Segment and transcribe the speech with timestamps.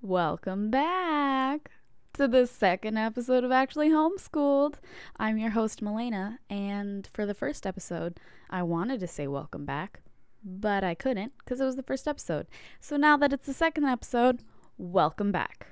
[0.00, 1.72] Welcome back
[2.12, 4.74] to the second episode of Actually Homeschooled.
[5.16, 10.02] I'm your host, Melena, and for the first episode, I wanted to say welcome back,
[10.44, 12.46] but I couldn't because it was the first episode.
[12.80, 14.44] So now that it's the second episode,
[14.76, 15.66] welcome back.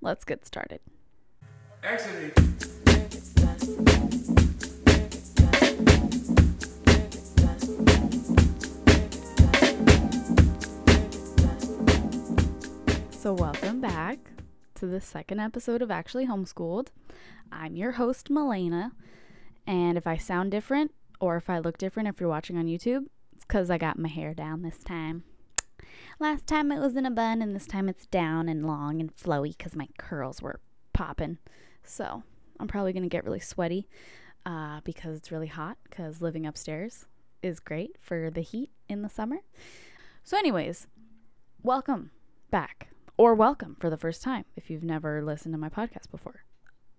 [0.00, 0.80] Let's get started.
[13.20, 14.18] So, welcome back
[14.76, 16.86] to the second episode of Actually Homeschooled.
[17.52, 18.92] I'm your host, Melena,
[19.66, 23.08] and if I sound different or if I look different if you're watching on YouTube,
[23.34, 25.24] it's because I got my hair down this time.
[26.18, 29.14] Last time it was in a bun, and this time it's down and long and
[29.14, 30.58] flowy because my curls were
[30.94, 31.36] popping.
[31.84, 32.22] So,
[32.58, 33.86] I'm probably going to get really sweaty
[34.46, 37.04] uh, because it's really hot because living upstairs
[37.42, 39.40] is great for the heat in the summer.
[40.24, 40.86] So, anyways,
[41.62, 42.12] welcome
[42.50, 42.89] back
[43.20, 46.42] or welcome for the first time if you've never listened to my podcast before.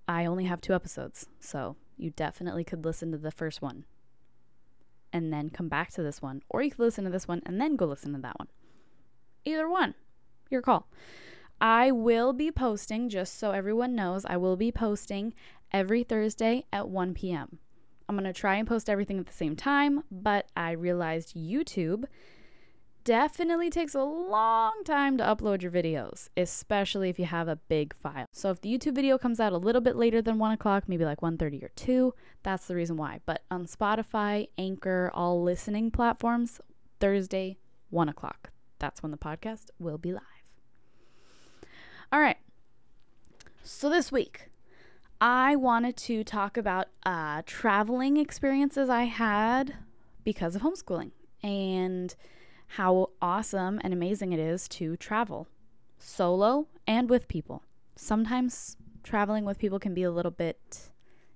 [0.08, 3.86] I only have two episodes, so you definitely could listen to the first one
[5.12, 7.60] and then come back to this one, or you could listen to this one and
[7.60, 8.50] then go listen to that one.
[9.46, 9.96] Either one,
[10.52, 10.88] your call.
[11.60, 15.34] I will be posting, just so everyone knows, I will be posting
[15.72, 17.58] every Thursday at 1 p.m.
[18.08, 22.04] I'm going to try and post everything at the same time, but I realized YouTube
[23.04, 27.96] definitely takes a long time to upload your videos, especially if you have a big
[27.96, 28.26] file.
[28.32, 31.06] So if the YouTube video comes out a little bit later than 1 o'clock, maybe
[31.06, 32.14] like 1.30 or 2,
[32.44, 33.20] that's the reason why.
[33.26, 36.60] But on Spotify, Anchor, all listening platforms,
[37.00, 37.58] Thursday,
[37.90, 38.52] 1 o'clock.
[38.80, 40.24] That's when the podcast will be live.
[42.12, 42.38] All right.
[43.64, 44.50] So this week,
[45.20, 49.76] I wanted to talk about uh, traveling experiences I had
[50.24, 51.12] because of homeschooling.
[51.44, 52.16] And
[52.76, 55.48] how awesome and amazing it is to travel
[56.00, 57.64] solo and with people.
[57.98, 60.90] Sometimes traveling with people can be a little bit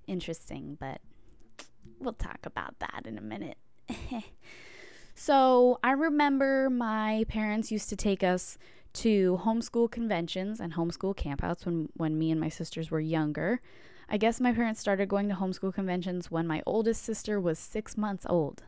[0.08, 1.02] interesting, but
[2.00, 3.58] we'll talk about that in a minute.
[5.16, 8.58] so, I remember my parents used to take us
[8.94, 13.60] to homeschool conventions and homeschool campouts when, when me and my sisters were younger.
[14.08, 17.98] I guess my parents started going to homeschool conventions when my oldest sister was six
[17.98, 18.64] months old.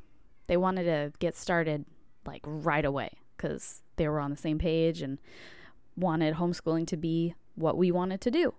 [0.48, 1.86] They wanted to get started
[2.28, 5.18] like right away because they were on the same page and
[5.96, 8.54] wanted homeschooling to be what we wanted to do.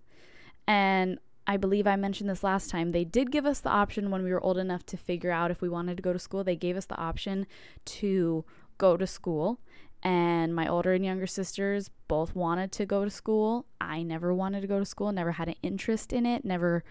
[0.67, 2.93] And I believe I mentioned this last time.
[2.93, 5.63] They did give us the option when we were old enough to figure out if
[5.63, 6.45] we wanted to go to school.
[6.45, 7.47] They gave us the option
[7.87, 8.45] to
[8.77, 9.59] go to school.
[10.03, 13.67] And my older and younger sisters both wanted to go to school.
[13.81, 16.85] I never wanted to go to school, never had an interest in it, never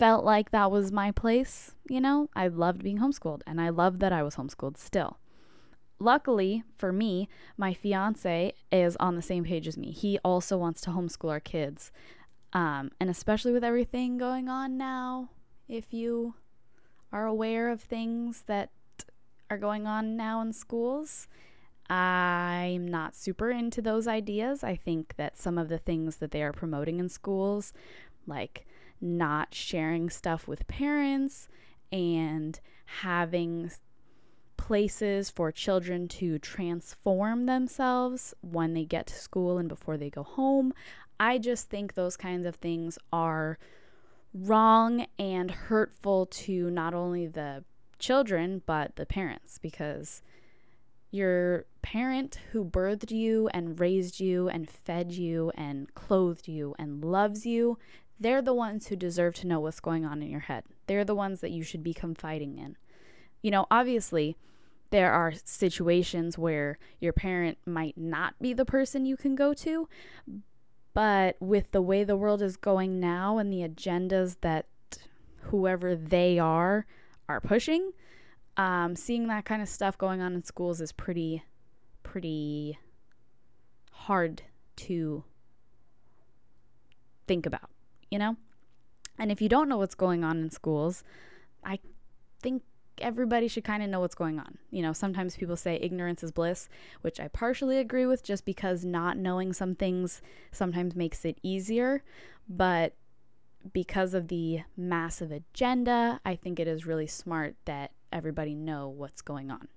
[0.00, 1.74] felt like that was my place.
[1.86, 5.18] You know, I loved being homeschooled and I loved that I was homeschooled still.
[5.98, 7.28] Luckily for me,
[7.58, 9.90] my fiance is on the same page as me.
[9.90, 11.92] He also wants to homeschool our kids.
[12.54, 15.28] Um, and especially with everything going on now,
[15.68, 16.32] if you
[17.12, 18.70] are aware of things that
[19.50, 21.28] are going on now in schools,
[21.90, 24.64] I'm not super into those ideas.
[24.64, 27.74] I think that some of the things that they are promoting in schools,
[28.26, 28.64] like
[29.00, 31.48] not sharing stuff with parents
[31.92, 32.60] and
[33.02, 33.70] having
[34.56, 40.22] places for children to transform themselves when they get to school and before they go
[40.22, 40.72] home.
[41.18, 43.58] I just think those kinds of things are
[44.32, 47.64] wrong and hurtful to not only the
[47.98, 50.22] children but the parents because
[51.10, 57.04] your parent who birthed you and raised you and fed you and clothed you and
[57.04, 57.76] loves you
[58.20, 60.64] they're the ones who deserve to know what's going on in your head.
[60.86, 62.76] They're the ones that you should be confiding in.
[63.40, 64.36] You know, obviously,
[64.90, 69.88] there are situations where your parent might not be the person you can go to,
[70.92, 74.66] but with the way the world is going now and the agendas that
[75.44, 76.84] whoever they are
[77.28, 77.92] are pushing,
[78.58, 81.42] um, seeing that kind of stuff going on in schools is pretty,
[82.02, 82.78] pretty
[83.92, 84.42] hard
[84.76, 85.24] to
[87.26, 87.70] think about
[88.10, 88.36] you know?
[89.18, 91.04] And if you don't know what's going on in schools,
[91.64, 91.78] I
[92.42, 92.62] think
[93.00, 94.58] everybody should kind of know what's going on.
[94.70, 96.68] You know, sometimes people say ignorance is bliss,
[97.00, 100.22] which I partially agree with just because not knowing some things
[100.52, 102.02] sometimes makes it easier.
[102.48, 102.94] But
[103.72, 109.22] because of the massive agenda, I think it is really smart that everybody know what's
[109.22, 109.68] going on.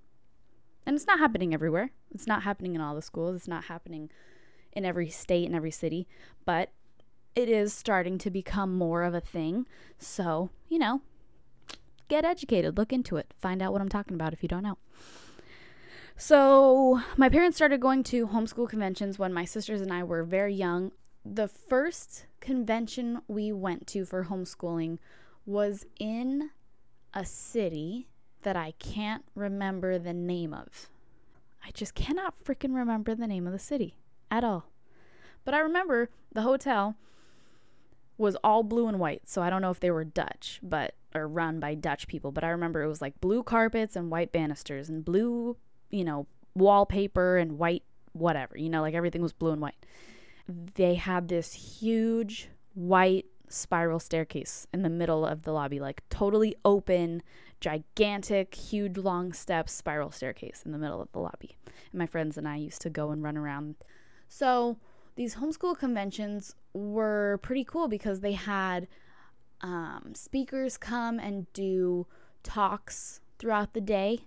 [0.86, 1.90] And it's not happening everywhere.
[2.14, 3.36] It's not happening in all the schools.
[3.36, 4.10] It's not happening
[4.72, 6.06] in every state and every city,
[6.44, 6.70] but
[7.34, 9.66] it is starting to become more of a thing.
[9.98, 11.02] So, you know,
[12.08, 14.78] get educated, look into it, find out what I'm talking about if you don't know.
[16.16, 20.54] So, my parents started going to homeschool conventions when my sisters and I were very
[20.54, 20.92] young.
[21.24, 24.98] The first convention we went to for homeschooling
[25.44, 26.50] was in
[27.12, 28.06] a city
[28.42, 30.88] that I can't remember the name of.
[31.66, 33.96] I just cannot freaking remember the name of the city
[34.30, 34.66] at all.
[35.44, 36.96] But I remember the hotel
[38.16, 39.28] was all blue and white.
[39.28, 42.44] So I don't know if they were Dutch, but or run by Dutch people, but
[42.44, 45.56] I remember it was like blue carpets and white banisters and blue,
[45.90, 48.56] you know, wallpaper and white whatever.
[48.56, 49.86] You know, like everything was blue and white.
[50.48, 56.54] They had this huge white spiral staircase in the middle of the lobby, like totally
[56.64, 57.22] open,
[57.60, 61.56] gigantic, huge long steps spiral staircase in the middle of the lobby.
[61.92, 63.76] And my friends and I used to go and run around.
[64.28, 64.78] So
[65.16, 68.88] these homeschool conventions were pretty cool because they had
[69.60, 72.06] um, speakers come and do
[72.42, 74.20] talks throughout the day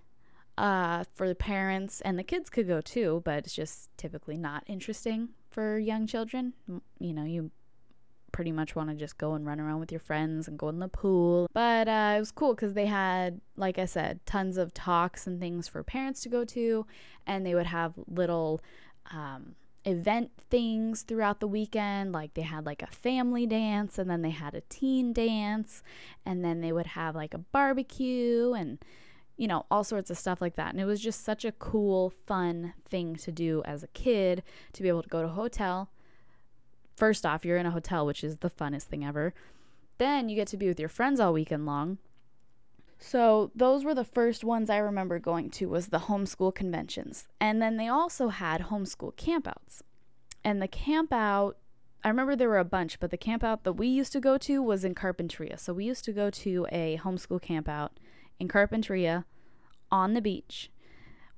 [0.56, 4.64] uh, for the parents and the kids could go too, but it's just typically not
[4.66, 6.54] interesting for young children.
[6.98, 7.50] You know, you
[8.32, 10.80] pretty much want to just go and run around with your friends and go in
[10.80, 11.48] the pool.
[11.52, 15.40] But uh, it was cool because they had, like I said, tons of talks and
[15.40, 16.86] things for parents to go to,
[17.26, 18.60] and they would have little
[19.10, 19.54] um,
[19.88, 22.12] event things throughout the weekend.
[22.12, 25.82] Like they had like a family dance and then they had a teen dance
[26.24, 28.78] and then they would have like a barbecue and
[29.38, 30.72] you know, all sorts of stuff like that.
[30.72, 34.42] And it was just such a cool, fun thing to do as a kid
[34.72, 35.90] to be able to go to a hotel.
[36.96, 39.32] First off, you're in a hotel, which is the funnest thing ever.
[39.98, 41.98] Then you get to be with your friends all weekend long.
[42.98, 47.28] So those were the first ones I remember going to was the homeschool conventions.
[47.40, 49.82] And then they also had homeschool campouts.
[50.44, 51.54] And the campout
[52.04, 54.62] I remember there were a bunch, but the campout that we used to go to
[54.62, 55.58] was in Carpinteria.
[55.58, 57.90] So we used to go to a homeschool campout
[58.38, 59.24] in Carpinteria
[59.90, 60.70] on the beach.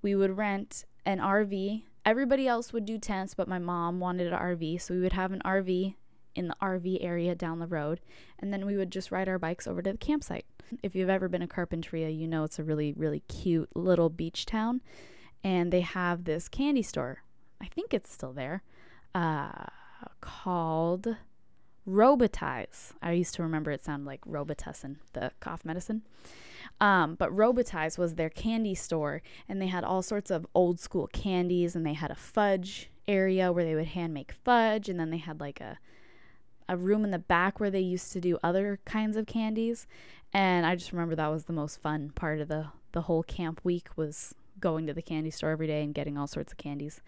[0.03, 1.85] We would rent an RV.
[2.05, 5.33] Everybody else would do tents, but my mom wanted an RV, so we would have
[5.33, 5.95] an RV
[6.35, 8.00] in the RV area down the road,
[8.38, 10.47] and then we would just ride our bikes over to the campsite.
[10.82, 14.47] If you've ever been to Carpinteria, you know it's a really, really cute little beach
[14.47, 14.81] town.
[15.43, 17.23] And they have this candy store.
[17.61, 18.62] I think it's still there.
[19.15, 19.65] Uh,
[20.21, 21.17] called
[21.88, 22.93] Robitaille.
[23.03, 26.03] I used to remember it sounded like Robitussin, the cough medicine.
[26.81, 31.09] Um, but Robitaille was their candy store, and they had all sorts of old school
[31.09, 35.11] candies, and they had a fudge area where they would hand make fudge, and then
[35.11, 35.79] they had like a
[36.70, 39.88] a room in the back where they used to do other kinds of candies.
[40.32, 43.61] And I just remember that was the most fun part of the, the whole camp
[43.64, 47.02] week was going to the candy store every day and getting all sorts of candies.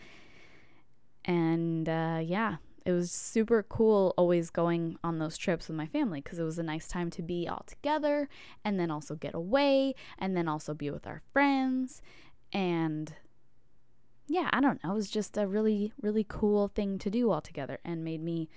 [1.25, 6.21] And uh, yeah, it was super cool always going on those trips with my family
[6.21, 8.29] because it was a nice time to be all together
[8.65, 12.03] and then also get away and then also be with our friends.
[12.53, 13.15] And
[14.27, 14.91] yeah, I don't know.
[14.91, 18.49] It was just a really, really cool thing to do all together and made me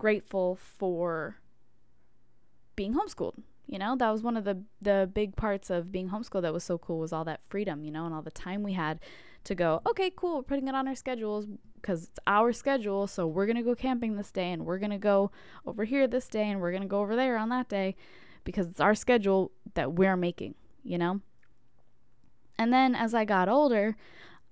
[0.00, 1.36] grateful for
[2.74, 3.34] being homeschooled.
[3.66, 6.64] You know, that was one of the the big parts of being homeschooled that was
[6.64, 8.98] so cool was all that freedom, you know, and all the time we had
[9.44, 13.26] to go, okay, cool, we're putting it on our schedules because it's our schedule, so
[13.26, 15.30] we're going to go camping this day and we're going to go
[15.66, 17.94] over here this day and we're going to go over there on that day
[18.44, 21.20] because it's our schedule that we're making, you know?
[22.58, 23.96] And then as I got older,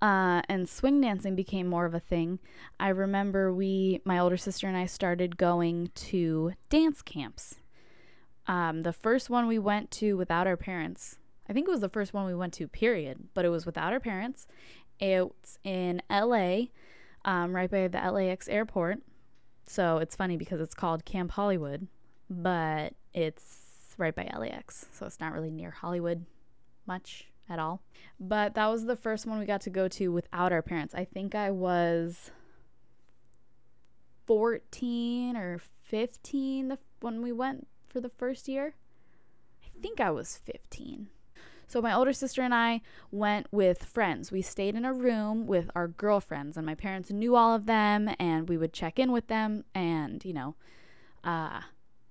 [0.00, 2.39] uh, and swing dancing became more of a thing,
[2.79, 7.56] I remember we, my older sister and I, started going to dance camps.
[8.46, 11.19] Um, the first one we went to without our parents,
[11.49, 13.93] I think it was the first one we went to, period, but it was without
[13.93, 14.46] our parents.
[15.01, 16.67] It's in LA,
[17.25, 18.99] um, right by the LAX airport.
[19.67, 21.89] So it's funny because it's called Camp Hollywood,
[22.31, 24.87] but it's right by LAX.
[24.93, 26.25] So it's not really near Hollywood
[26.87, 27.82] much at all.
[28.20, 30.94] But that was the first one we got to go to without our parents.
[30.94, 32.31] I think I was
[34.26, 38.74] 14 or 15 the, when we went for the first year.
[39.64, 41.08] I think I was 15.
[41.67, 44.32] So my older sister and I went with friends.
[44.32, 48.10] We stayed in a room with our girlfriends, and my parents knew all of them,
[48.19, 50.55] and we would check in with them and, you know,
[51.24, 51.60] uh,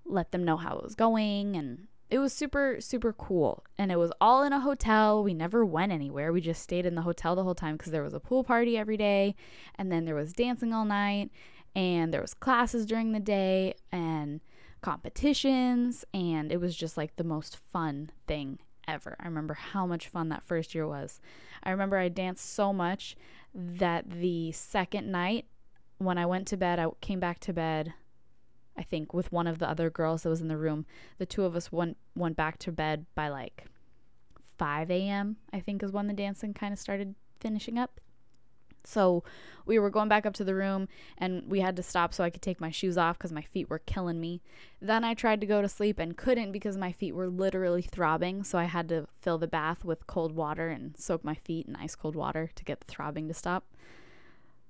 [0.05, 3.63] let them know how it was going and it was super super cool.
[3.77, 5.23] And it was all in a hotel.
[5.23, 6.31] We never went anywhere.
[6.31, 8.77] We just stayed in the hotel the whole time because there was a pool party
[8.77, 9.35] every day.
[9.75, 11.31] And then there was dancing all night.
[11.75, 14.41] And there was classes during the day and
[14.81, 16.05] competitions.
[16.13, 19.15] And it was just like the most fun thing ever.
[19.19, 21.19] I remember how much fun that first year was.
[21.63, 23.15] I remember i danced so much
[23.53, 25.45] that the second night
[25.97, 27.93] when i went to bed i came back to bed
[28.77, 30.85] I think, with one of the other girls that was in the room.
[31.17, 33.65] The two of us went went back to bed by like
[34.57, 35.37] 5 a.m.
[35.53, 37.99] I think is when the dancing kind of started finishing up.
[38.87, 39.23] So
[39.65, 42.29] we were going back up to the room and we had to stop so I
[42.29, 44.41] could take my shoes off because my feet were killing me.
[44.81, 48.45] Then I tried to go to sleep and couldn't because my feet were literally throbbing.
[48.45, 51.75] So I had to fill the bath with cold water and soak my feet in
[51.75, 53.65] ice cold water to get the throbbing to stop.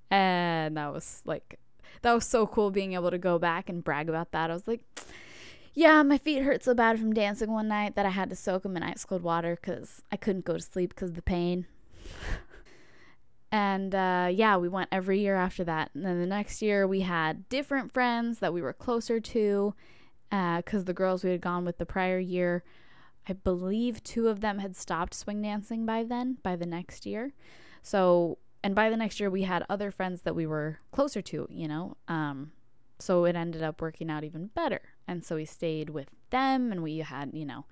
[0.10, 1.60] And that was like,
[2.02, 4.50] that was so cool being able to go back and brag about that.
[4.50, 4.82] I was like,
[5.74, 8.64] yeah, my feet hurt so bad from dancing one night that I had to soak
[8.64, 11.68] them in ice cold water because I couldn't go to sleep because of the pain.
[13.52, 15.92] And uh, yeah, we went every year after that.
[15.94, 19.74] And then the next year, we had different friends that we were closer to
[20.30, 22.64] because uh, the girls we had gone with the prior year,
[23.28, 27.34] I believe two of them had stopped swing dancing by then, by the next year.
[27.82, 31.48] So, and by the next year, we had other friends that we were closer to,
[31.50, 31.98] you know.
[32.08, 32.52] Um,
[33.00, 34.82] so it ended up working out even better.
[35.08, 37.66] And so we stayed with them and we had, you know,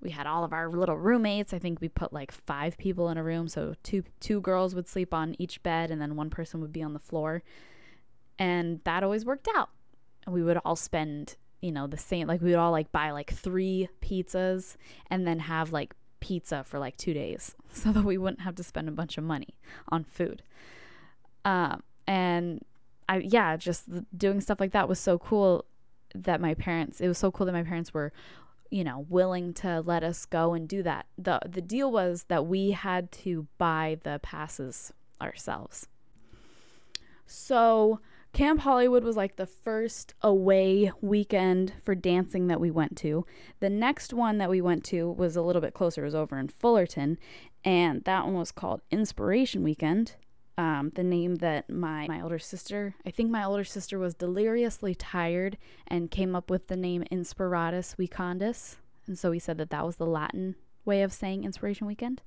[0.00, 1.52] we had all of our little roommates.
[1.52, 4.88] I think we put like five people in a room, so two two girls would
[4.88, 7.42] sleep on each bed, and then one person would be on the floor,
[8.38, 9.70] and that always worked out.
[10.24, 12.28] And we would all spend, you know, the same.
[12.28, 14.76] Like we would all like buy like three pizzas,
[15.10, 18.62] and then have like pizza for like two days, so that we wouldn't have to
[18.62, 19.54] spend a bunch of money
[19.88, 20.42] on food.
[21.44, 22.64] Um, and
[23.08, 23.84] I yeah, just
[24.16, 25.64] doing stuff like that was so cool
[26.14, 27.00] that my parents.
[27.00, 28.12] It was so cool that my parents were
[28.70, 31.06] you know, willing to let us go and do that.
[31.16, 35.88] The the deal was that we had to buy the passes ourselves.
[37.26, 38.00] So,
[38.38, 43.26] Camp Hollywood was like the first away weekend for dancing that we went to.
[43.58, 46.38] The next one that we went to was a little bit closer, it was over
[46.38, 47.18] in Fullerton,
[47.64, 50.14] and that one was called Inspiration Weekend
[50.56, 54.94] um, the name that my, my older sister, I think my older sister was deliriously
[54.94, 58.76] tired and came up with the name Inspiratus Weekendus.
[59.08, 60.54] And so we said that that was the Latin
[60.84, 62.22] way of saying Inspiration Weekend.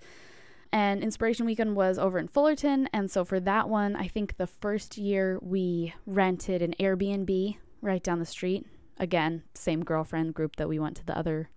[0.74, 2.88] And Inspiration Weekend was over in Fullerton.
[2.94, 8.04] And so for that one, I think the first year we rented an Airbnb right
[8.04, 8.66] down the street.
[8.98, 11.50] Again, same girlfriend group that we went to the other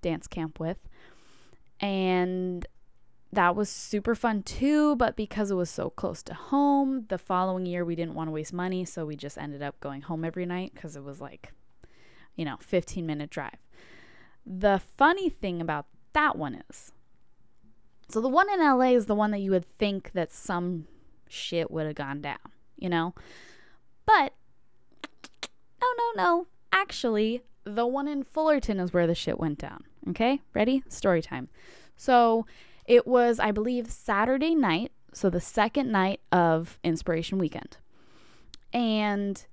[0.00, 0.78] dance camp with.
[1.80, 2.66] And
[3.32, 7.64] that was super fun too, but because it was so close to home, the following
[7.64, 10.44] year we didn't want to waste money, so we just ended up going home every
[10.44, 11.52] night because it was like,
[12.36, 13.56] you know, 15 minute drive.
[14.44, 16.92] The funny thing about that one is
[18.12, 20.86] so the one in LA is the one that you would think that some
[21.28, 22.38] shit would have gone down,
[22.76, 23.14] you know?
[24.06, 24.34] But
[25.80, 26.46] no, no, no.
[26.72, 29.84] Actually, the one in Fullerton is where the shit went down.
[30.10, 30.40] Okay?
[30.54, 30.82] Ready?
[30.88, 31.48] Story time.
[31.96, 32.46] So,
[32.86, 37.76] it was, I believe, Saturday night, so the second night of Inspiration Weekend.
[38.72, 39.44] And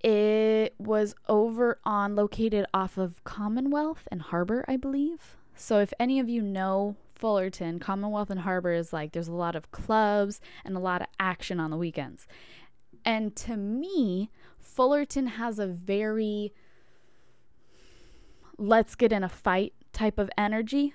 [0.00, 5.36] it was over on located off of Commonwealth and Harbor, I believe.
[5.56, 9.56] So if any of you know Fullerton, Commonwealth and Harbor is like there's a lot
[9.56, 12.26] of clubs and a lot of action on the weekends.
[13.04, 16.52] And to me, Fullerton has a very
[18.58, 20.94] let's get in a fight type of energy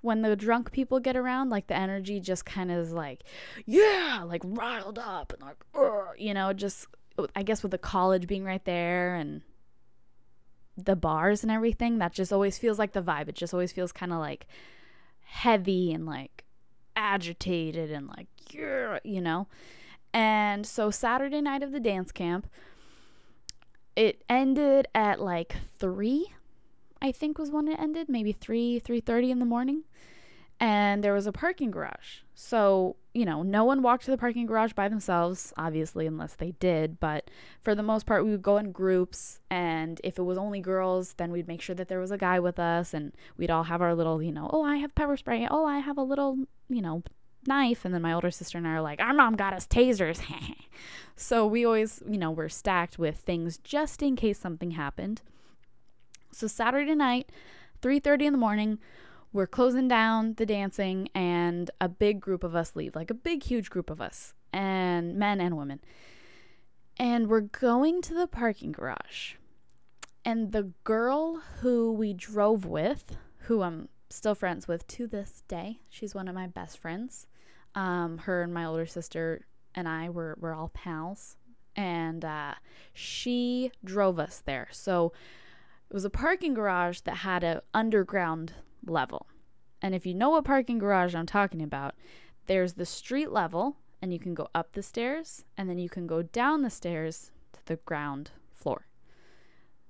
[0.00, 3.24] when the drunk people get around, like the energy just kind of is like,
[3.66, 5.56] yeah, like riled up and like,
[6.16, 6.86] you know, just
[7.34, 9.42] I guess with the college being right there and
[10.76, 13.28] the bars and everything, that just always feels like the vibe.
[13.28, 14.46] It just always feels kind of like
[15.28, 16.44] heavy and like
[16.96, 19.46] agitated and like, you know.
[20.12, 22.48] And so Saturday night of the dance camp,
[23.94, 26.32] it ended at like three
[27.00, 29.84] I think was when it ended, maybe 3 3:30 in the morning.
[30.60, 32.22] And there was a parking garage.
[32.34, 36.52] So, you know, no one walked to the parking garage by themselves, obviously, unless they
[36.52, 36.98] did.
[36.98, 39.38] But for the most part, we would go in groups.
[39.50, 42.40] And if it was only girls, then we'd make sure that there was a guy
[42.40, 42.92] with us.
[42.92, 45.46] And we'd all have our little, you know, oh, I have pepper spray.
[45.48, 46.38] Oh, I have a little,
[46.68, 47.04] you know,
[47.46, 47.84] knife.
[47.84, 50.20] And then my older sister and I are like, our mom got us tasers.
[51.16, 55.22] so we always, you know, were stacked with things just in case something happened.
[56.32, 57.30] So Saturday night,
[57.82, 58.78] 3:30 in the morning,
[59.32, 63.42] we're closing down the dancing and a big group of us leave, like a big
[63.42, 65.80] huge group of us, and men and women.
[66.96, 69.34] And we're going to the parking garage.
[70.24, 75.80] And the girl who we drove with, who I'm still friends with to this day,
[75.88, 77.26] she's one of my best friends.
[77.74, 81.36] Um, her and my older sister and I were, were all pals.
[81.76, 82.54] And uh,
[82.92, 84.68] she drove us there.
[84.72, 85.12] So
[85.88, 88.54] it was a parking garage that had an underground
[88.88, 89.26] level.
[89.80, 91.94] And if you know what parking garage I'm talking about,
[92.46, 96.06] there's the street level, and you can go up the stairs, and then you can
[96.06, 98.86] go down the stairs to the ground floor.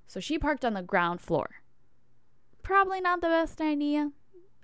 [0.06, 1.62] So she parked on the ground floor.
[2.62, 4.10] Probably not the best idea,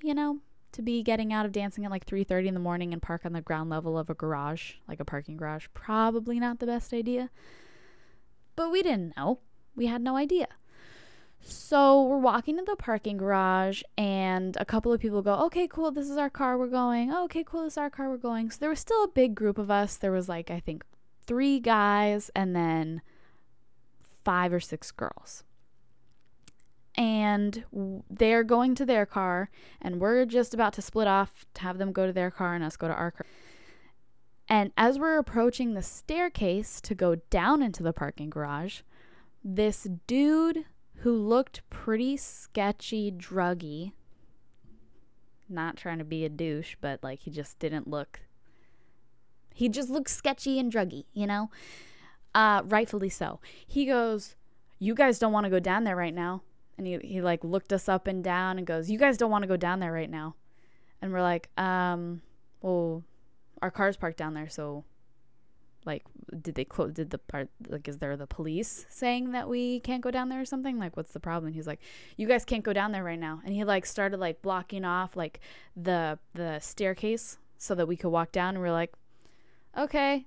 [0.03, 0.41] you know,
[0.73, 3.33] to be getting out of dancing at like 3:30 in the morning and park on
[3.33, 5.69] the ground level of a garage, like a parking garage.
[5.73, 7.31] Probably not the best idea.
[8.57, 9.41] But we didn't know.
[9.77, 10.49] We had no idea.
[11.47, 15.91] So we're walking to the parking garage, and a couple of people go, Okay, cool,
[15.91, 17.13] this is our car, we're going.
[17.13, 18.51] Oh, okay, cool, this is our car, we're going.
[18.51, 19.97] So there was still a big group of us.
[19.97, 20.85] There was like, I think,
[21.27, 23.03] three guys and then
[24.25, 25.45] five or six girls.
[26.97, 27.65] And
[28.09, 29.51] they're going to their car,
[29.83, 32.65] and we're just about to split off to have them go to their car and
[32.65, 33.27] us go to our car.
[34.49, 38.81] And as we're approaching the staircase to go down into the parking garage,
[39.43, 40.65] this dude
[41.05, 43.93] who looked pretty sketchy, druggy.
[45.51, 48.21] Not trying to be a douche, but like he just didn't look.
[49.53, 51.51] He just looked sketchy and druggy, you know?
[52.35, 53.39] Uh, rightfully so.
[53.67, 54.35] He goes,
[54.79, 56.41] You guys don't want to go down there right now.
[56.79, 59.43] And he, he like looked us up and down and goes, You guys don't want
[59.43, 60.37] to go down there right now.
[61.03, 62.23] And we're like, um,
[62.63, 63.05] well,
[63.61, 64.85] our car's parked down there, so
[65.85, 66.05] like
[66.43, 70.03] did they close did the part like is there the police saying that we can't
[70.03, 70.79] go down there or something?
[70.79, 71.47] Like what's the problem?
[71.47, 71.81] And he's like
[72.17, 73.41] you guys can't go down there right now.
[73.45, 75.41] And he like started like blocking off like
[75.77, 78.55] the the staircase so that we could walk down.
[78.55, 78.93] And we are like
[79.77, 80.27] okay.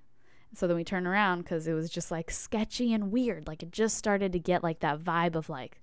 [0.54, 3.48] So then we turn around because it was just like sketchy and weird.
[3.48, 5.82] Like it just started to get like that vibe of like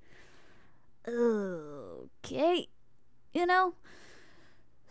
[1.07, 2.69] okay
[3.35, 3.75] you know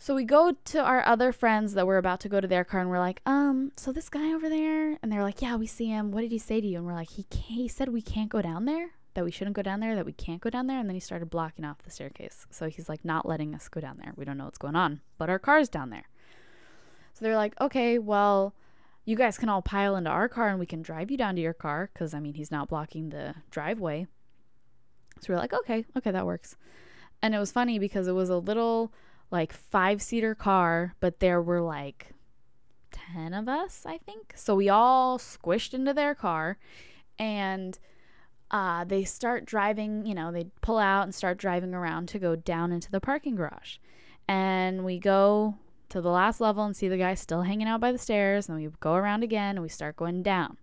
[0.03, 2.81] so we go to our other friends that were about to go to their car
[2.81, 5.85] and we're like, um, so this guy over there, and they're like, yeah, we see
[5.85, 6.11] him.
[6.11, 6.79] What did he say to you?
[6.79, 9.61] And we're like, he he said we can't go down there, that we shouldn't go
[9.61, 11.89] down there, that we can't go down there, and then he started blocking off the
[11.89, 12.45] staircase.
[12.51, 14.11] So he's like not letting us go down there.
[14.17, 16.09] We don't know what's going on, but our car's down there.
[17.13, 18.53] So they're like, okay, well,
[19.05, 21.41] you guys can all pile into our car and we can drive you down to
[21.41, 24.07] your car because I mean he's not blocking the driveway.
[25.21, 26.57] So we're like, okay, okay, that works.
[27.21, 28.91] And it was funny because it was a little
[29.33, 32.13] like five seater car, but there were like
[32.91, 34.33] 10 of us, I think.
[34.35, 36.57] So we all squished into their car
[37.17, 37.77] and
[38.51, 42.35] uh, they start driving, you know, they pull out and start driving around to go
[42.35, 43.77] down into the parking garage.
[44.27, 45.55] And we go
[45.89, 48.47] to the last level and see the guy still hanging out by the stairs.
[48.47, 50.57] And we go around again and we start going down.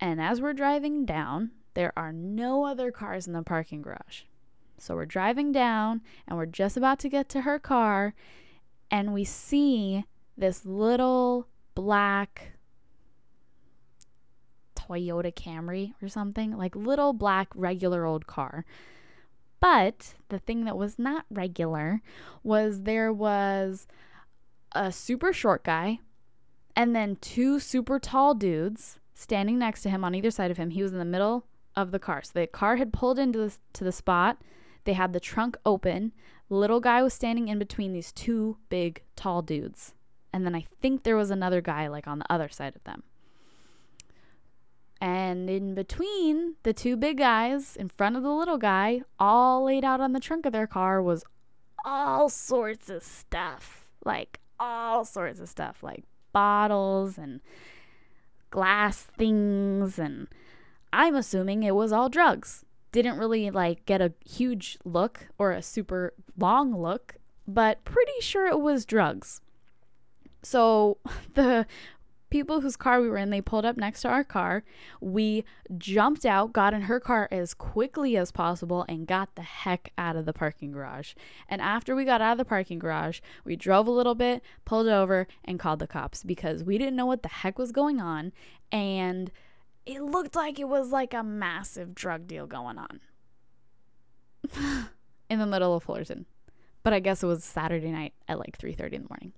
[0.00, 4.22] And as we're driving down, there are no other cars in the parking garage.
[4.84, 8.14] So we're driving down and we're just about to get to her car
[8.90, 10.04] and we see
[10.36, 12.52] this little black
[14.76, 18.66] Toyota Camry or something, like little black regular old car.
[19.58, 22.02] But the thing that was not regular
[22.42, 23.86] was there was
[24.72, 26.00] a super short guy
[26.76, 30.68] and then two super tall dudes standing next to him on either side of him.
[30.68, 32.22] He was in the middle of the car.
[32.22, 34.42] So the car had pulled into the, to the spot
[34.84, 36.12] they had the trunk open.
[36.48, 39.94] Little guy was standing in between these two big, tall dudes.
[40.32, 43.02] And then I think there was another guy like on the other side of them.
[45.00, 49.84] And in between the two big guys, in front of the little guy, all laid
[49.84, 51.24] out on the trunk of their car was
[51.84, 53.88] all sorts of stuff.
[54.04, 57.40] Like all sorts of stuff, like bottles and
[58.50, 59.98] glass things.
[59.98, 60.28] And
[60.92, 62.63] I'm assuming it was all drugs
[62.94, 68.46] didn't really like get a huge look or a super long look, but pretty sure
[68.46, 69.40] it was drugs.
[70.44, 70.98] So
[71.34, 71.66] the
[72.30, 74.62] people whose car we were in, they pulled up next to our car.
[75.00, 75.44] We
[75.76, 80.14] jumped out, got in her car as quickly as possible, and got the heck out
[80.14, 81.14] of the parking garage.
[81.48, 84.86] And after we got out of the parking garage, we drove a little bit, pulled
[84.86, 88.32] over, and called the cops because we didn't know what the heck was going on.
[88.70, 89.32] And
[89.86, 93.00] it looked like it was like a massive drug deal going on
[95.30, 96.26] in the middle of Fullerton.
[96.82, 99.32] But I guess it was Saturday night at like 3:30 in the morning.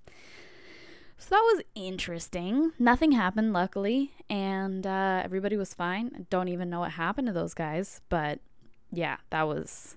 [1.17, 2.73] So that was interesting.
[2.77, 6.11] Nothing happened, luckily, and uh, everybody was fine.
[6.15, 8.39] I don't even know what happened to those guys, but
[8.91, 9.95] yeah, that was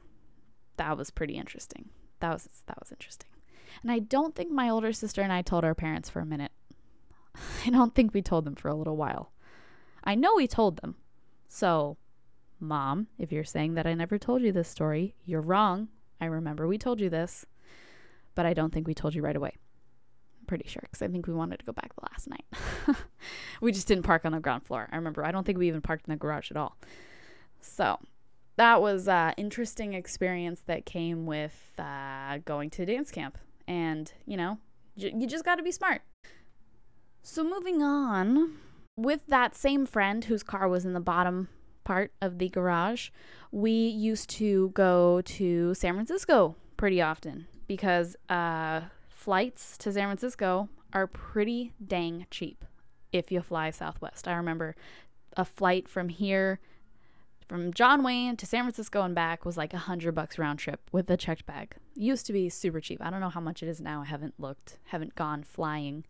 [0.76, 1.90] that was pretty interesting.
[2.20, 3.28] That was that was interesting.
[3.82, 6.52] And I don't think my older sister and I told our parents for a minute.
[7.66, 9.32] I don't think we told them for a little while.
[10.04, 10.96] I know we told them.
[11.48, 11.96] So,
[12.58, 15.88] mom, if you're saying that I never told you this story, you're wrong.
[16.20, 17.46] I remember we told you this,
[18.34, 19.56] but I don't think we told you right away.
[20.38, 22.44] I'm pretty sure because I think we wanted to go back the last night.
[23.60, 24.88] we just didn't park on the ground floor.
[24.92, 25.24] I remember.
[25.24, 26.76] I don't think we even parked in the garage at all.
[27.60, 27.98] So,
[28.56, 33.38] that was an interesting experience that came with uh, going to dance camp.
[33.66, 34.58] And, you know,
[34.98, 36.02] j- you just got to be smart.
[37.22, 38.56] So, moving on,
[39.00, 41.48] with that same friend whose car was in the bottom
[41.84, 43.10] part of the garage,
[43.50, 50.68] we used to go to San Francisco pretty often because uh, flights to San Francisco
[50.92, 52.64] are pretty dang cheap
[53.12, 54.28] if you fly Southwest.
[54.28, 54.76] I remember
[55.36, 56.60] a flight from here
[57.48, 60.88] from John Wayne to San Francisco and back was like a hundred bucks round trip
[60.92, 61.74] with a checked bag.
[61.96, 63.00] used to be super cheap.
[63.02, 64.02] I don't know how much it is now.
[64.02, 66.04] I haven't looked, haven't gone flying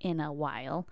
[0.00, 0.86] in a while.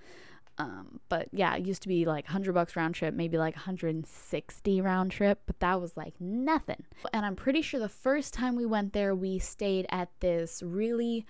[0.61, 4.81] Um, but yeah, it used to be like 100 bucks round trip, maybe like 160
[4.83, 6.85] round trip, but that was like nothing.
[7.15, 11.25] And I'm pretty sure the first time we went there, we stayed at this really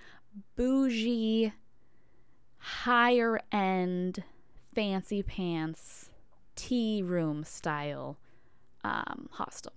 [0.56, 1.52] bougie,
[2.58, 4.24] higher end,
[4.74, 6.10] fancy pants
[6.56, 8.18] tea room style
[8.82, 9.72] um, hostel.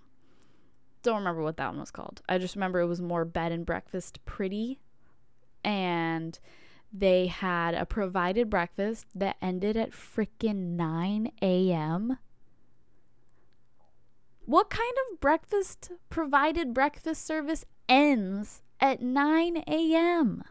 [1.03, 2.21] Don't remember what that one was called.
[2.27, 4.79] I just remember it was more bed and breakfast pretty.
[5.63, 6.39] And
[6.93, 12.19] they had a provided breakfast that ended at freaking 9 a.m.
[14.45, 20.43] What kind of breakfast provided breakfast service ends at 9 a.m.?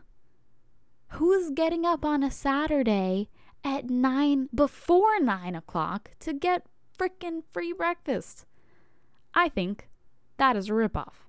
[1.11, 3.29] Who's getting up on a Saturday
[3.63, 6.67] at 9 before 9 o'clock to get
[6.99, 8.47] freaking free breakfast?
[9.33, 9.89] I think
[10.39, 11.22] that is a ripoff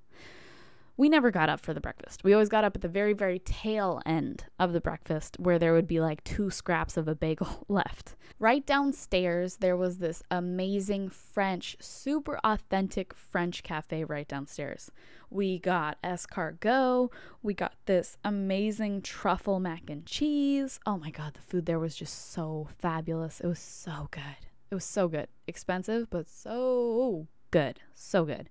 [0.96, 2.24] we never got up for the breakfast.
[2.24, 5.74] We always got up at the very, very tail end of the breakfast where there
[5.74, 8.16] would be like two scraps of a bagel left.
[8.40, 14.92] Right downstairs, there was this amazing French, super authentic French cafe right downstairs.
[15.30, 17.10] We got escargot.
[17.42, 20.80] We got this amazing truffle mac and cheese.
[20.86, 23.40] Oh my God, the food there was just so fabulous.
[23.40, 24.48] It was so good.
[24.70, 25.28] It was so good.
[25.48, 27.80] Expensive, but so good.
[27.96, 28.50] So good.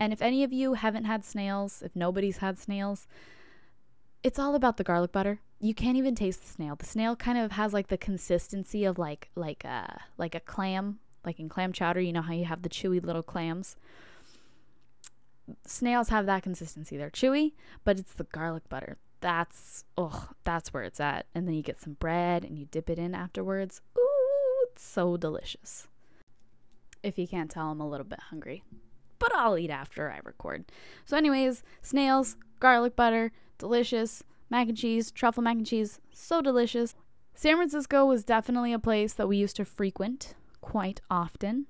[0.00, 3.06] And if any of you haven't had snails, if nobody's had snails,
[4.22, 5.40] it's all about the garlic butter.
[5.60, 6.74] You can't even taste the snail.
[6.74, 10.40] The snail kind of has like the consistency of like like a uh, like a
[10.40, 13.76] clam, like in clam chowder, you know how you have the chewy little clams.
[15.66, 16.96] Snails have that consistency.
[16.96, 17.52] They're chewy,
[17.84, 18.96] but it's the garlic butter.
[19.20, 21.26] That's oh, that's where it's at.
[21.34, 23.82] And then you get some bread and you dip it in afterwards.
[23.98, 25.88] Ooh, it's so delicious.
[27.02, 28.62] If you can't tell, I'm a little bit hungry
[29.20, 30.64] but I'll eat after I record.
[31.04, 34.24] So, anyways, snails, garlic butter, delicious.
[34.52, 36.96] Mac and cheese, truffle mac and cheese, so delicious.
[37.34, 41.66] San Francisco was definitely a place that we used to frequent quite often.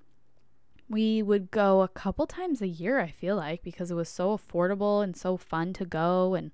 [0.88, 4.34] We would go a couple times a year, I feel like, because it was so
[4.36, 6.52] affordable and so fun to go and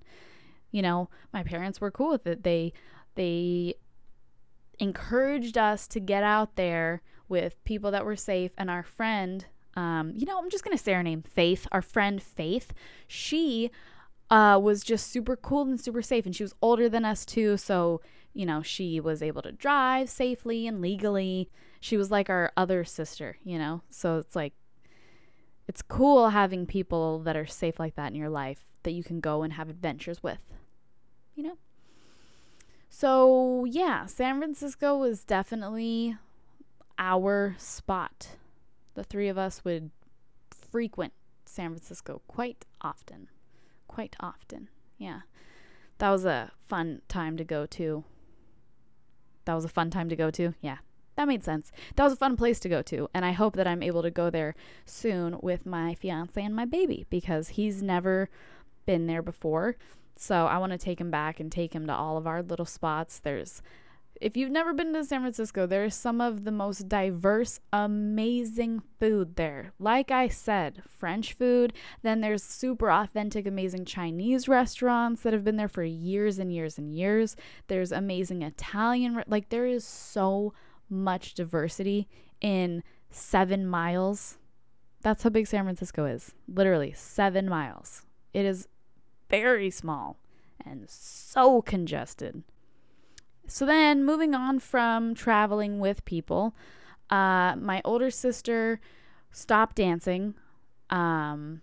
[0.71, 2.43] you know, my parents were cool with it.
[2.43, 2.73] They
[3.15, 3.75] they
[4.79, 9.45] encouraged us to get out there with people that were safe and our friend
[9.77, 12.73] um, you know, I'm just gonna say her name, Faith, our friend Faith.
[13.05, 13.69] She
[14.29, 17.57] uh, was just super cool and super safe, and she was older than us too.
[17.57, 18.01] So
[18.33, 21.49] you know, she was able to drive safely and legally.
[21.79, 23.81] She was like our other sister, you know.
[23.89, 24.53] So it's like
[25.67, 29.19] it's cool having people that are safe like that in your life that you can
[29.19, 30.39] go and have adventures with,
[31.35, 31.57] you know.
[32.89, 36.15] So, yeah, San Francisco was definitely
[36.97, 38.29] our spot
[38.97, 39.91] the three of us would
[40.49, 41.13] frequent
[41.45, 43.29] San Francisco quite often.
[43.87, 44.69] Quite often.
[44.97, 45.21] Yeah.
[45.99, 48.03] That was a fun time to go to.
[49.45, 50.55] That was a fun time to go to.
[50.61, 50.77] Yeah.
[51.15, 51.71] That made sense.
[51.95, 53.07] That was a fun place to go to.
[53.13, 54.55] And I hope that I'm able to go there
[54.85, 58.29] soon with my fiance and my baby because he's never
[58.87, 59.77] been there before.
[60.15, 62.65] So I want to take him back and take him to all of our little
[62.65, 63.19] spots.
[63.19, 63.61] There's
[64.21, 69.35] if you've never been to San Francisco, there's some of the most diverse, amazing food
[69.35, 69.73] there.
[69.79, 71.73] Like I said, French food.
[72.01, 76.77] Then there's super authentic, amazing Chinese restaurants that have been there for years and years
[76.77, 77.35] and years.
[77.67, 80.53] There's amazing Italian, like, there is so
[80.89, 82.07] much diversity
[82.41, 84.37] in seven miles.
[85.01, 86.33] That's how big San Francisco is.
[86.47, 88.03] Literally, seven miles.
[88.33, 88.67] It is
[89.29, 90.17] very small
[90.65, 92.43] and so congested.
[93.47, 96.53] So then, moving on from traveling with people,
[97.09, 98.81] uh, my older sister
[99.31, 100.35] stopped dancing.
[100.89, 101.61] Um,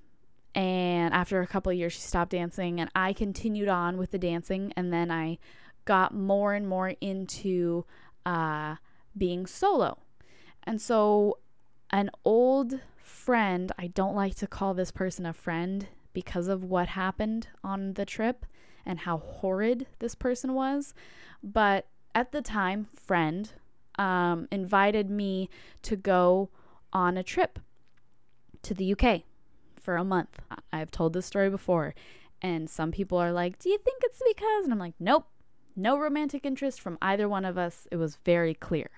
[0.54, 4.18] and after a couple of years, she stopped dancing, and I continued on with the
[4.18, 4.72] dancing.
[4.76, 5.38] And then I
[5.84, 7.84] got more and more into
[8.24, 8.76] uh,
[9.16, 9.98] being solo.
[10.62, 11.38] And so,
[11.90, 16.88] an old friend, I don't like to call this person a friend because of what
[16.88, 18.46] happened on the trip
[18.86, 20.94] and how horrid this person was.
[21.42, 23.50] But at the time, friend
[23.98, 25.48] um, invited me
[25.82, 26.50] to go
[26.92, 27.58] on a trip
[28.62, 29.22] to the UK
[29.80, 30.40] for a month.
[30.72, 31.94] I've told this story before,
[32.40, 34.64] and some people are like, Do you think it's because?
[34.64, 35.26] And I'm like, Nope,
[35.76, 37.86] no romantic interest from either one of us.
[37.90, 38.90] It was very clear.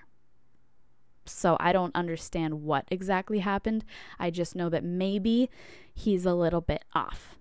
[1.25, 3.83] So I don't understand what exactly happened.
[4.17, 5.49] I just know that maybe
[5.93, 7.35] he's a little bit off.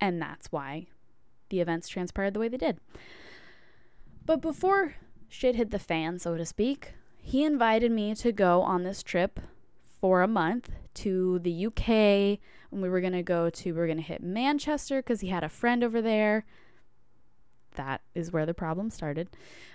[0.00, 0.86] And that's why
[1.50, 2.78] the events transpired the way they did.
[4.24, 4.94] But before
[5.28, 9.38] shit hit the fan, so to speak, he invited me to go on this trip
[10.00, 11.88] for a month to the UK.
[12.70, 15.28] And we were going to go to, we were going to hit Manchester because he
[15.28, 16.46] had a friend over there.
[17.74, 19.28] That is where the problem started.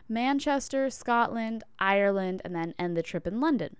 [0.10, 3.78] Manchester, Scotland, Ireland, and then end the trip in London.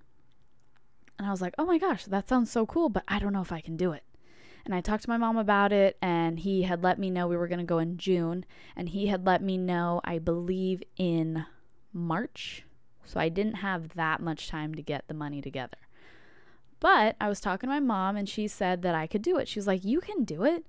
[1.18, 3.42] And I was like, oh my gosh, that sounds so cool, but I don't know
[3.42, 4.04] if I can do it.
[4.66, 7.38] And I talked to my mom about it, and he had let me know we
[7.38, 8.46] were going to go in June.
[8.76, 11.46] And he had let me know, I believe, in
[11.94, 12.64] March.
[13.06, 15.78] So I didn't have that much time to get the money together.
[16.80, 19.48] But I was talking to my mom, and she said that I could do it.
[19.48, 20.66] She was like, You can do it.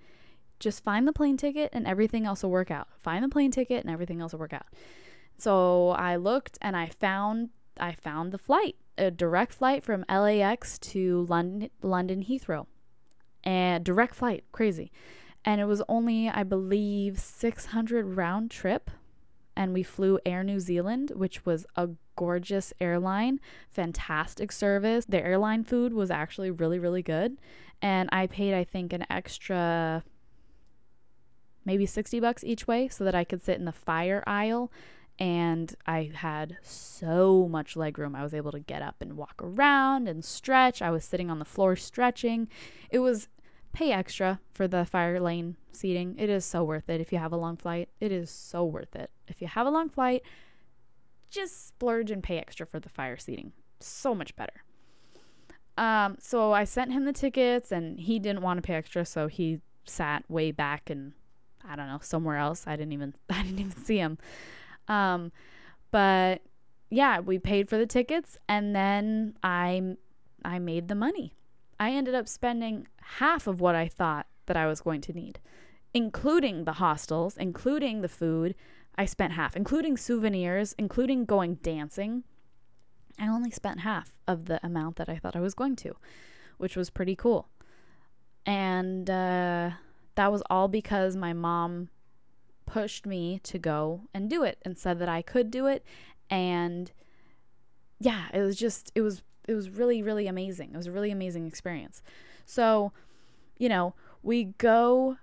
[0.60, 2.88] Just find the plane ticket, and everything else will work out.
[2.98, 4.66] Find the plane ticket, and everything else will work out.
[5.38, 10.78] So I looked, and I found I found the flight, a direct flight from LAX
[10.78, 12.66] to London London Heathrow
[13.46, 14.90] and direct flight, crazy.
[15.44, 18.90] And it was only, I believe, 600 round trip.
[19.54, 25.06] And we flew Air New Zealand, which was a gorgeous airline, fantastic service.
[25.06, 27.38] The airline food was actually really, really good.
[27.80, 30.02] And I paid, I think, an extra
[31.64, 34.70] maybe 60 bucks each way so that I could sit in the fire aisle
[35.18, 38.14] and I had so much leg room.
[38.14, 40.82] I was able to get up and walk around and stretch.
[40.82, 42.48] I was sitting on the floor stretching.
[42.90, 43.28] It was
[43.72, 46.16] pay extra for the fire lane seating.
[46.18, 47.88] It is so worth it if you have a long flight.
[48.00, 49.10] It is so worth it.
[49.26, 50.22] If you have a long flight,
[51.30, 53.52] just splurge and pay extra for the fire seating.
[53.80, 54.64] So much better.
[55.78, 59.26] Um, so I sent him the tickets and he didn't want to pay extra, so
[59.26, 61.12] he sat way back and
[61.68, 62.64] I don't know, somewhere else.
[62.66, 64.18] I didn't even I didn't even see him.
[64.88, 65.32] Um,
[65.90, 66.42] but
[66.90, 69.96] yeah, we paid for the tickets and then I
[70.44, 71.34] I made the money.
[71.78, 72.86] I ended up spending
[73.18, 75.40] half of what I thought that I was going to need,
[75.92, 78.54] including the hostels, including the food.
[78.96, 82.24] I spent half, including souvenirs, including going dancing.
[83.18, 85.96] I only spent half of the amount that I thought I was going to,
[86.58, 87.48] which was pretty cool.
[88.46, 89.70] And uh,
[90.14, 91.88] that was all because my mom
[92.66, 95.84] pushed me to go and do it and said that I could do it.
[96.28, 96.92] And
[97.98, 100.70] yeah, it was just, it was it was really really amazing.
[100.74, 102.02] It was a really amazing experience.
[102.44, 102.92] So,
[103.58, 105.18] you know, we go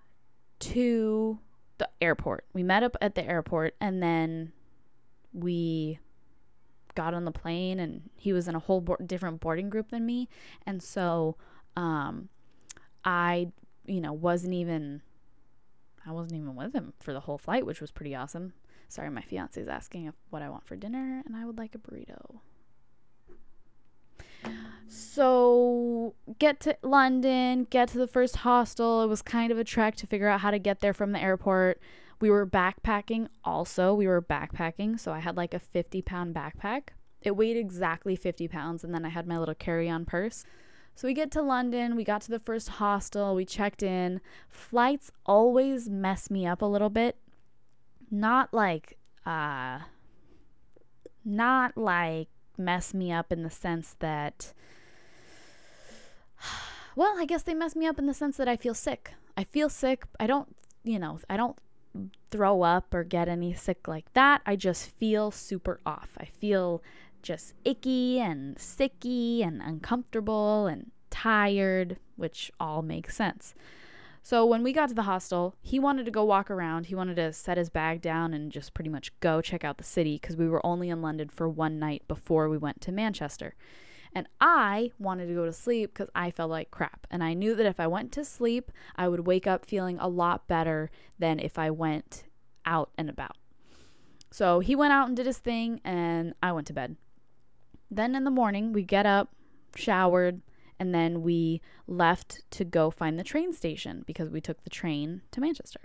[0.60, 1.39] to
[1.77, 2.45] the airport.
[2.53, 4.53] We met up at the airport and then
[5.34, 5.99] we
[6.95, 10.06] got on the plane and he was in a whole bo- different boarding group than
[10.06, 10.29] me
[10.65, 11.36] and so
[11.75, 12.29] um
[13.03, 13.47] I
[13.88, 15.01] you know wasn't even
[16.06, 18.54] I wasn't even with him for the whole flight which was pretty awesome.
[18.88, 21.78] Sorry my fiance is asking what I want for dinner and I would like a
[21.78, 22.39] burrito.
[24.88, 29.02] So, get to London, get to the first hostel.
[29.02, 31.22] It was kind of a trek to figure out how to get there from the
[31.22, 31.82] airport.
[32.22, 33.94] We were backpacking also.
[33.94, 35.00] We were backpacking.
[35.00, 36.89] So, I had like a 50 pound backpack.
[37.22, 38.84] It weighed exactly 50 pounds.
[38.84, 40.46] And then I had my little carry on purse.
[40.95, 41.95] So, we get to London.
[41.95, 43.36] We got to the first hostel.
[43.36, 44.21] We checked in.
[44.49, 47.17] Flights always mess me up a little bit.
[48.12, 49.79] Not like, uh,
[51.25, 52.27] not like
[52.58, 54.53] mess me up in the sense that
[56.95, 59.13] well, I guess they mess me up in the sense that I feel sick.
[59.36, 60.03] I feel sick.
[60.19, 61.58] I don't, you know, I don't
[62.32, 64.41] throw up or get any sick like that.
[64.45, 66.12] I just feel super off.
[66.19, 66.82] I feel
[67.24, 73.56] just icky and sicky and uncomfortable and tired, which all makes sense.
[74.22, 76.86] So when we got to the hostel, he wanted to go walk around.
[76.86, 79.84] He wanted to set his bag down and just pretty much go check out the
[79.84, 83.56] city because we were only in London for one night before we went to Manchester.
[84.16, 87.06] And I wanted to go to sleep because I felt like crap.
[87.12, 90.08] And I knew that if I went to sleep, I would wake up feeling a
[90.08, 92.24] lot better than if I went
[92.66, 93.38] out and about.
[94.32, 96.96] So he went out and did his thing, and I went to bed.
[97.95, 99.29] Then in the morning, we get up,
[99.75, 100.41] showered,
[100.79, 105.21] and then we left to go find the train station because we took the train
[105.32, 105.82] to Manchester.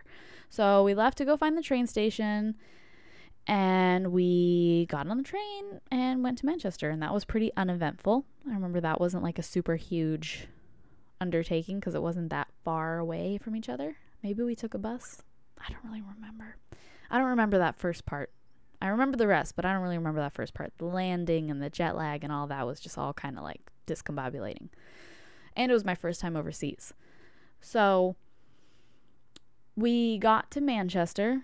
[0.48, 2.56] So we left to go find the train station
[3.46, 8.24] and we got on the train and went to Manchester and that was pretty uneventful.
[8.48, 10.48] I remember that wasn't like a super huge
[11.20, 13.96] undertaking because it wasn't that far away from each other.
[14.22, 15.22] Maybe we took a bus.
[15.58, 16.56] I don't really remember.
[17.10, 18.30] I don't remember that first part.
[18.80, 20.72] I remember the rest, but I don't really remember that first part.
[20.78, 23.60] The landing and the jet lag and all that was just all kind of like
[23.86, 24.68] discombobulating.
[25.56, 26.94] And it was my first time overseas.
[27.60, 28.14] So
[29.76, 31.42] we got to Manchester.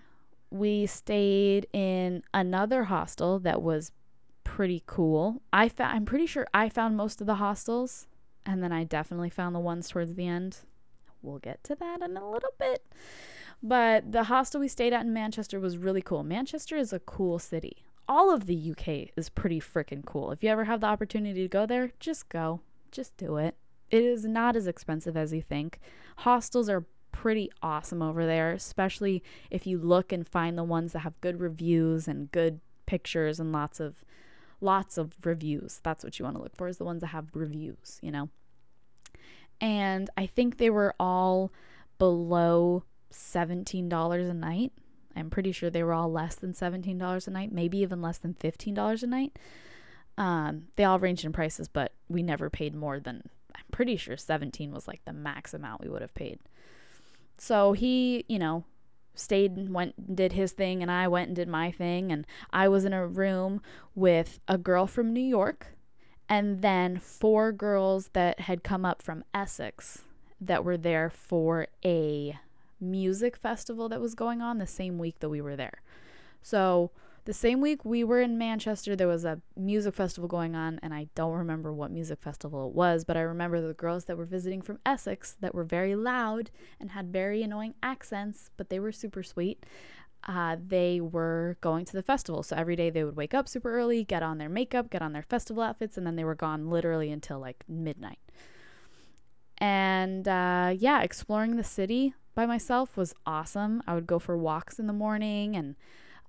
[0.49, 3.91] We stayed in another hostel that was
[4.43, 5.41] pretty cool.
[5.51, 8.07] I fa- I'm pretty sure I found most of the hostels,
[8.45, 10.59] and then I definitely found the ones towards the end.
[11.21, 12.85] We'll get to that in a little bit.
[13.61, 16.23] But the hostel we stayed at in Manchester was really cool.
[16.23, 17.85] Manchester is a cool city.
[18.07, 20.31] All of the UK is pretty freaking cool.
[20.31, 22.61] If you ever have the opportunity to go there, just go.
[22.91, 23.55] Just do it.
[23.89, 25.79] It is not as expensive as you think.
[26.17, 30.99] Hostels are pretty awesome over there, especially if you look and find the ones that
[30.99, 34.03] have good reviews and good pictures and lots of
[34.61, 35.79] lots of reviews.
[35.83, 38.29] That's what you want to look for is the ones that have reviews, you know.
[39.61, 41.51] And I think they were all
[41.97, 44.73] below $17 a night.
[45.15, 48.33] I'm pretty sure they were all less than $17 a night, maybe even less than
[48.33, 49.39] $15 a night.
[50.17, 54.17] Um, they all ranged in prices, but we never paid more than I'm pretty sure
[54.17, 56.39] 17 was like the max amount we would have paid.
[57.37, 58.65] So he, you know,
[59.13, 62.27] stayed and went and did his thing and I went and did my thing and
[62.51, 63.61] I was in a room
[63.93, 65.67] with a girl from New York
[66.27, 70.03] and then four girls that had come up from Essex
[70.41, 72.37] that were there for a
[72.79, 75.81] music festival that was going on the same week that we were there.
[76.41, 76.91] So
[77.25, 80.93] the same week we were in Manchester, there was a music festival going on, and
[80.93, 84.25] I don't remember what music festival it was, but I remember the girls that were
[84.25, 88.91] visiting from Essex that were very loud and had very annoying accents, but they were
[88.91, 89.65] super sweet.
[90.27, 92.43] Uh, they were going to the festival.
[92.43, 95.13] So every day they would wake up super early, get on their makeup, get on
[95.13, 98.19] their festival outfits, and then they were gone literally until like midnight.
[99.57, 103.81] And uh, yeah, exploring the city by myself was awesome.
[103.87, 105.75] I would go for walks in the morning and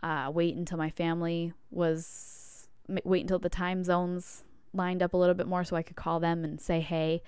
[0.03, 2.69] uh, wait until my family was
[3.05, 6.21] wait until the time zones lined up a little bit more so I could call
[6.21, 7.23] them and say hey.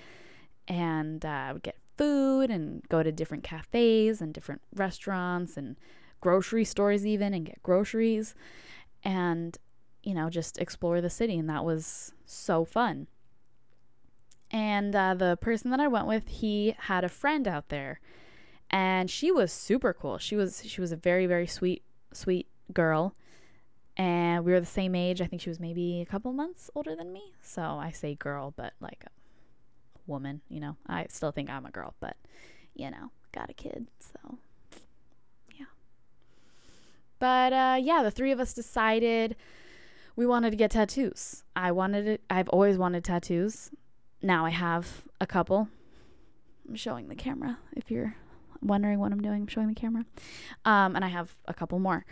[0.68, 5.76] And uh, I would get food and go to different cafes and different restaurants and
[6.20, 8.34] grocery stores even and get groceries
[9.04, 9.56] and
[10.02, 11.36] you know just explore the city.
[11.36, 13.08] And that was so fun.
[14.50, 18.00] And uh, the person that I went with he had a friend out there
[18.70, 23.14] and she was super cool she was she was a very very sweet sweet girl
[23.98, 25.20] and we were the same age.
[25.20, 27.32] I think she was maybe a couple months older than me.
[27.42, 29.10] So I say girl, but like a
[30.06, 30.76] woman, you know.
[30.86, 32.16] I still think I'm a girl, but
[32.74, 34.38] you know, got a kid, so
[35.58, 35.66] yeah.
[37.18, 39.34] But uh yeah, the three of us decided
[40.14, 41.42] we wanted to get tattoos.
[41.56, 43.70] I wanted it I've always wanted tattoos.
[44.22, 45.68] Now I have a couple.
[46.68, 48.14] I'm showing the camera if you're
[48.62, 49.42] wondering what I'm doing.
[49.42, 50.04] I'm showing the camera.
[50.64, 52.04] Um, and I have a couple more.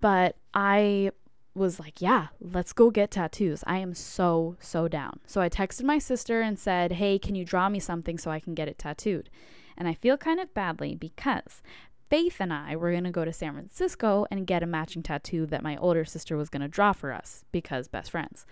[0.00, 1.10] But I
[1.54, 3.62] was like, yeah, let's go get tattoos.
[3.66, 5.20] I am so, so down.
[5.26, 8.40] So I texted my sister and said, hey, can you draw me something so I
[8.40, 9.30] can get it tattooed?
[9.76, 11.62] And I feel kind of badly because
[12.10, 15.46] Faith and I were going to go to San Francisco and get a matching tattoo
[15.46, 18.46] that my older sister was going to draw for us because best friends.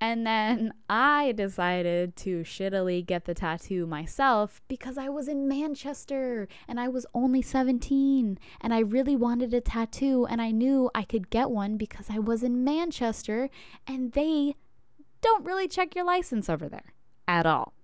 [0.00, 6.48] And then I decided to shittily get the tattoo myself because I was in Manchester
[6.66, 11.02] and I was only 17 and I really wanted a tattoo and I knew I
[11.02, 13.50] could get one because I was in Manchester
[13.86, 14.56] and they
[15.20, 16.94] don't really check your license over there
[17.28, 17.74] at all.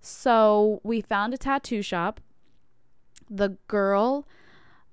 [0.00, 2.20] So we found a tattoo shop.
[3.28, 4.28] The girl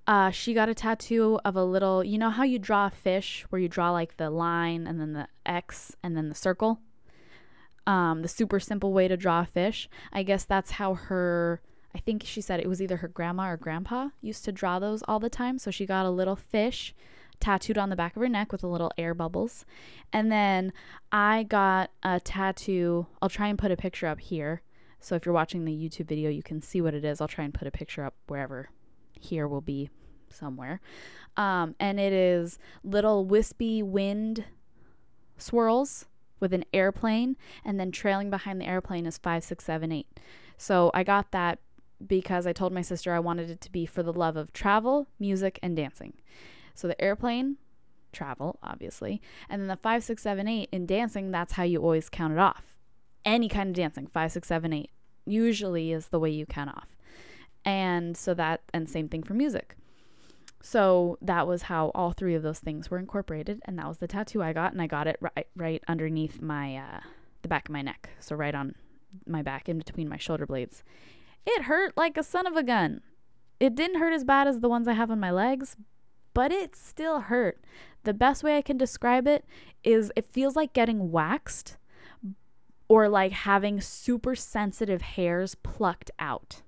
[0.10, 3.46] uh, she got a tattoo of a little, you know how you draw a fish
[3.50, 6.80] where you draw like the line and then the X and then the circle?
[7.86, 9.88] Um, the super simple way to draw a fish.
[10.12, 11.62] I guess that's how her,
[11.94, 15.04] I think she said it was either her grandma or grandpa used to draw those
[15.08, 15.60] all the time.
[15.60, 16.96] So she got a little fish
[17.40, 19.64] tattooed on the back of her neck with a little air bubbles.
[20.12, 20.74] And then
[21.12, 23.06] I got a tattoo.
[23.22, 24.64] I'll try and put a picture up here.
[25.00, 27.22] So if you're watching the YouTube video, you can see what it is.
[27.22, 28.70] I'll try and put a picture up wherever
[29.20, 29.90] here will be
[30.32, 30.82] somewhere.
[31.38, 34.46] Um, and it is little wispy wind
[35.38, 36.06] swirls
[36.40, 40.08] with an airplane, and then trailing behind the airplane is five, six, seven, eight.
[40.58, 41.60] So I got that
[42.06, 45.08] because I told my sister I wanted it to be for the love of travel,
[45.20, 46.14] music, and dancing.
[46.74, 47.58] So the airplane,
[48.14, 52.10] travel, obviously, and then the five, six, seven, eight in dancing, that's how you always
[52.10, 52.78] count it off.
[53.26, 54.92] Any kind of dancing, five, six, seven, eight,
[55.26, 56.96] usually is the way you count off.
[57.66, 59.76] And so that, and same thing for music.
[60.62, 64.08] So that was how all three of those things were incorporated, and that was the
[64.08, 67.00] tattoo I got, and I got it right right underneath my uh,
[67.42, 68.76] the back of my neck, so right on
[69.26, 70.84] my back, in between my shoulder blades.
[71.46, 73.02] It hurt like a son of a gun.
[73.60, 75.78] It didn't hurt as bad as the ones I have on my legs,
[76.34, 77.64] but it still hurt.
[78.04, 79.46] The best way I can describe it
[79.84, 81.78] is it feels like getting waxed
[82.88, 86.62] or like having super sensitive hairs plucked out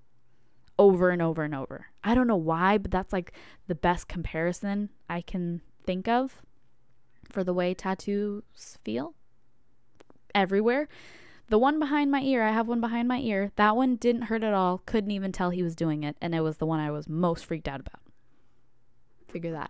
[0.82, 1.86] over and over and over.
[2.04, 3.34] I don't know why, but that's like
[3.68, 6.42] the best comparison I can think of
[7.32, 9.14] for the way tattoos feel
[10.34, 10.88] everywhere.
[11.50, 13.52] The one behind my ear, I have one behind my ear.
[13.58, 14.80] That one didn't hurt at all.
[14.88, 16.18] Couldn't even tell he was doing it.
[16.20, 18.00] And it was the one I was most freaked out about.
[19.28, 19.70] figure that.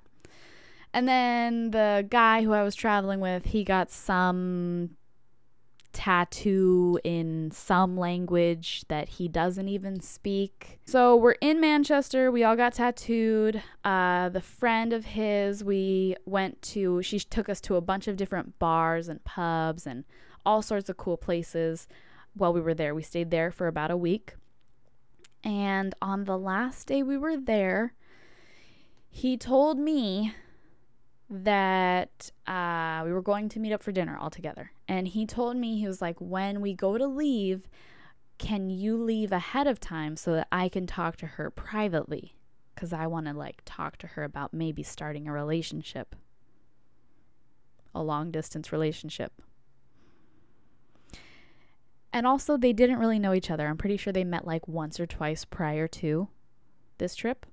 [0.93, 4.91] And then the guy who I was traveling with, he got some
[5.93, 10.79] tattoo in some language that he doesn't even speak.
[10.85, 12.31] So we're in Manchester.
[12.31, 13.61] We all got tattooed.
[13.83, 18.17] Uh, the friend of his, we went to, she took us to a bunch of
[18.17, 20.05] different bars and pubs and
[20.45, 21.87] all sorts of cool places
[22.33, 22.95] while we were there.
[22.95, 24.35] We stayed there for about a week.
[25.43, 27.93] And on the last day we were there,
[29.09, 30.33] he told me
[31.29, 34.71] that uh, we were going to meet up for dinner all together.
[34.91, 37.69] And he told me, he was like, when we go to leave,
[38.37, 42.35] can you leave ahead of time so that I can talk to her privately?
[42.75, 46.13] Because I want to like talk to her about maybe starting a relationship,
[47.95, 49.31] a long distance relationship.
[52.11, 53.67] And also, they didn't really know each other.
[53.67, 56.27] I'm pretty sure they met like once or twice prior to
[56.97, 57.45] this trip.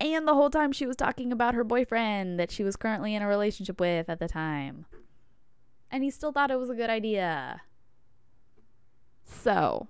[0.00, 3.22] And the whole time she was talking about her boyfriend that she was currently in
[3.22, 4.86] a relationship with at the time.
[5.92, 7.60] And he still thought it was a good idea.
[9.24, 9.86] So,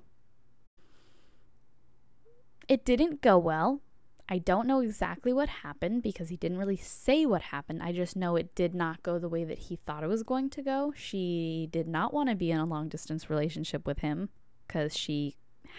[2.68, 3.80] it didn't go well.
[4.28, 7.82] I don't know exactly what happened because he didn't really say what happened.
[7.82, 10.50] I just know it did not go the way that he thought it was going
[10.50, 10.92] to go.
[10.96, 14.28] She did not want to be in a long distance relationship with him
[14.66, 15.36] because she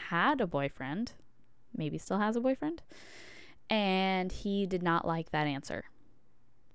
[0.10, 1.14] had a boyfriend,
[1.76, 2.82] maybe still has a boyfriend
[3.70, 5.86] and he did not like that answer.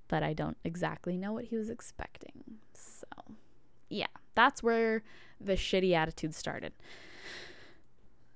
[0.08, 2.58] But I don't exactly know what he was expecting.
[3.88, 5.02] Yeah, that's where
[5.40, 6.72] the shitty attitude started.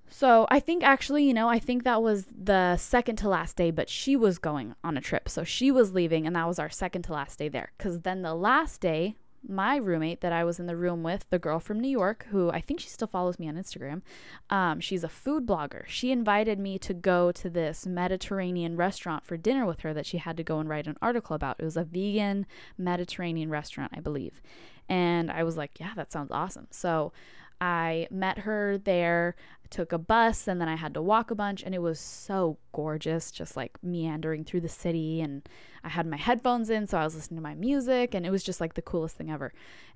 [0.09, 3.71] So, I think actually, you know, I think that was the second to last day,
[3.71, 5.27] but she was going on a trip.
[5.27, 7.73] So, she was leaving, and that was our second to last day there.
[7.79, 11.39] Because then the last day my roommate that I was in the room with, the
[11.39, 14.03] girl from New York, who I think she still follows me on Instagram,
[14.51, 15.85] um, she's a food blogger.
[15.87, 20.19] She invited me to go to this Mediterranean restaurant for dinner with her that she
[20.19, 21.57] had to go and write an article about.
[21.59, 22.47] It was a vegan
[22.79, 24.41] Mediterranean restaurant, I believe.
[24.89, 26.69] And I was like, yeah, that sounds awesome.
[26.71, 27.13] So
[27.61, 29.37] I met her there,
[29.71, 32.59] took a bus, and then I had to walk a bunch, and it was so
[32.73, 35.21] gorgeous, just like meandering through the city.
[35.21, 35.49] And
[35.85, 38.45] I had my headphones in, so I was listening to my music, and it was
[38.45, 39.53] just like the coolest thing ever.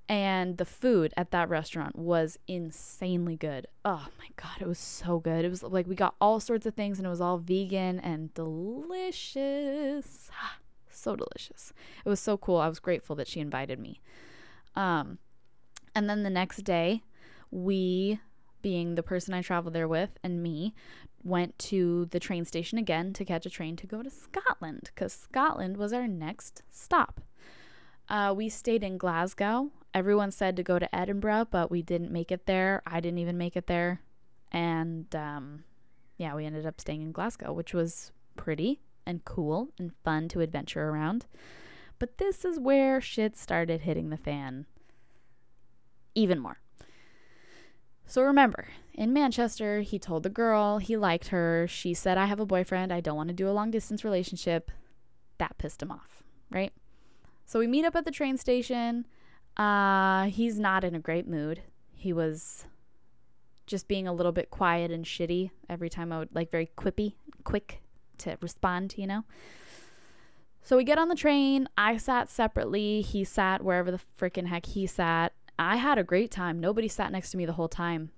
[0.08, 3.66] And the food at that restaurant was insanely good.
[3.84, 5.44] Oh my God, it was so good.
[5.44, 8.32] It was like we got all sorts of things, and it was all vegan and
[8.34, 10.30] delicious.
[10.90, 11.72] so delicious.
[12.04, 12.58] It was so cool.
[12.58, 14.00] I was grateful that she invited me.
[14.74, 15.18] Um,
[15.94, 17.02] and then the next day,
[17.50, 18.20] we,
[18.62, 20.74] being the person I traveled there with, and me,
[21.22, 25.12] went to the train station again to catch a train to go to Scotland because
[25.12, 27.20] Scotland was our next stop.
[28.08, 29.70] Uh, we stayed in Glasgow.
[29.92, 32.82] Everyone said to go to Edinburgh, but we didn't make it there.
[32.86, 34.00] I didn't even make it there.
[34.52, 35.64] And um,
[36.16, 40.40] yeah, we ended up staying in Glasgow, which was pretty and cool and fun to
[40.40, 41.26] adventure around.
[41.98, 44.66] But this is where shit started hitting the fan
[46.14, 46.58] even more.
[48.06, 51.66] So remember, in Manchester, he told the girl he liked her.
[51.68, 52.92] She said, I have a boyfriend.
[52.92, 54.70] I don't want to do a long distance relationship.
[55.38, 56.72] That pissed him off, right?
[57.44, 59.06] So we meet up at the train station.
[59.56, 61.62] Uh, he's not in a great mood.
[61.92, 62.64] He was
[63.66, 67.14] just being a little bit quiet and shitty every time I would, like, very quippy,
[67.42, 67.82] quick
[68.18, 69.24] to respond, you know?
[70.62, 71.68] So we get on the train.
[71.76, 73.00] I sat separately.
[73.00, 75.32] He sat wherever the freaking heck he sat.
[75.58, 76.60] I had a great time.
[76.60, 78.10] Nobody sat next to me the whole time.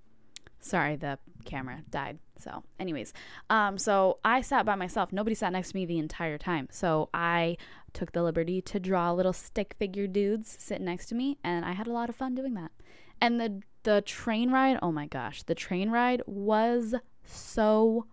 [0.61, 2.19] Sorry, the camera died.
[2.39, 3.13] So, anyways,
[3.51, 5.13] um, so I sat by myself.
[5.13, 6.69] Nobody sat next to me the entire time.
[6.71, 7.57] So I
[7.93, 11.73] took the liberty to draw little stick figure dudes sitting next to me, and I
[11.73, 12.73] had a lot of fun doing that.
[13.21, 18.07] And the the train ride, oh my gosh, the train ride was so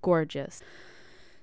[0.00, 0.62] gorgeous.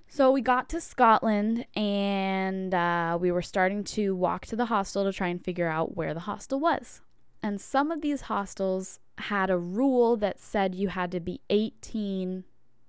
[0.07, 5.03] So we got to Scotland and uh, we were starting to walk to the hostel
[5.03, 7.01] to try and figure out where the hostel was.
[7.45, 12.43] And some of these hostels had a rule that said you had to be 18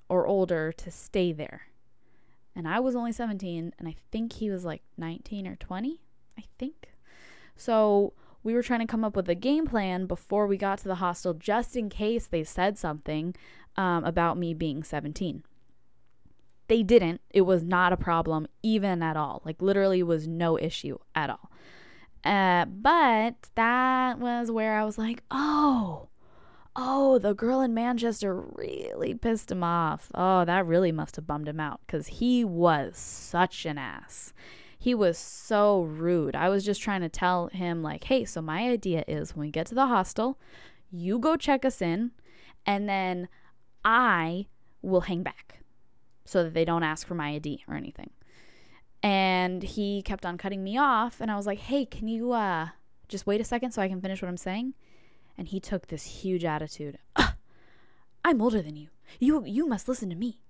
[0.09, 1.67] or older to stay there.
[2.55, 6.01] And I was only 17, and I think he was like 19 or 20,
[6.39, 6.89] I think.
[7.55, 10.89] So we were trying to come up with a game plan before we got to
[10.89, 13.35] the hostel just in case they said something
[13.77, 15.43] um, about me being 17.
[16.69, 17.21] They didn't.
[17.29, 19.43] It was not a problem, even at all.
[19.45, 21.51] Like, literally, was no issue at all.
[22.27, 26.09] Uh, but that was where I was like, oh,
[26.75, 30.11] oh, the girl in Manchester really pissed him off.
[30.13, 34.33] Oh, that really must have bummed him out because he was such an ass.
[34.77, 36.35] He was so rude.
[36.35, 39.53] I was just trying to tell him, like, hey, so my idea is when we
[39.53, 40.37] get to the hostel,
[40.91, 42.11] you go check us in,
[42.67, 43.29] and then
[43.85, 44.47] I
[44.83, 45.61] will hang back
[46.25, 48.11] so that they don't ask for my ID or anything.
[49.07, 51.21] And he kept on cutting me off.
[51.21, 52.71] And I was like, hey, can you uh,
[53.07, 54.75] just wait a second so I can finish what I'm saying?
[55.39, 56.99] And he took this huge attitude.
[58.25, 58.89] I'm older than you.
[59.21, 60.41] You you must listen to me.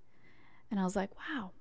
[0.71, 1.51] And I was like, wow.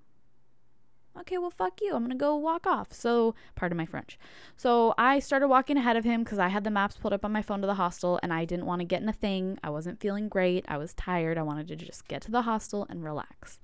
[1.20, 1.94] Okay, well fuck you.
[1.94, 2.94] I'm to go walk off.
[2.94, 4.18] So, pardon my French.
[4.56, 7.32] So, I started walking ahead of him cuz I had the maps pulled up on
[7.32, 9.58] my phone to the hostel and I didn't want to get in a thing.
[9.62, 10.64] I wasn't feeling great.
[10.66, 11.36] I was tired.
[11.36, 13.60] I wanted to just get to the hostel and relax.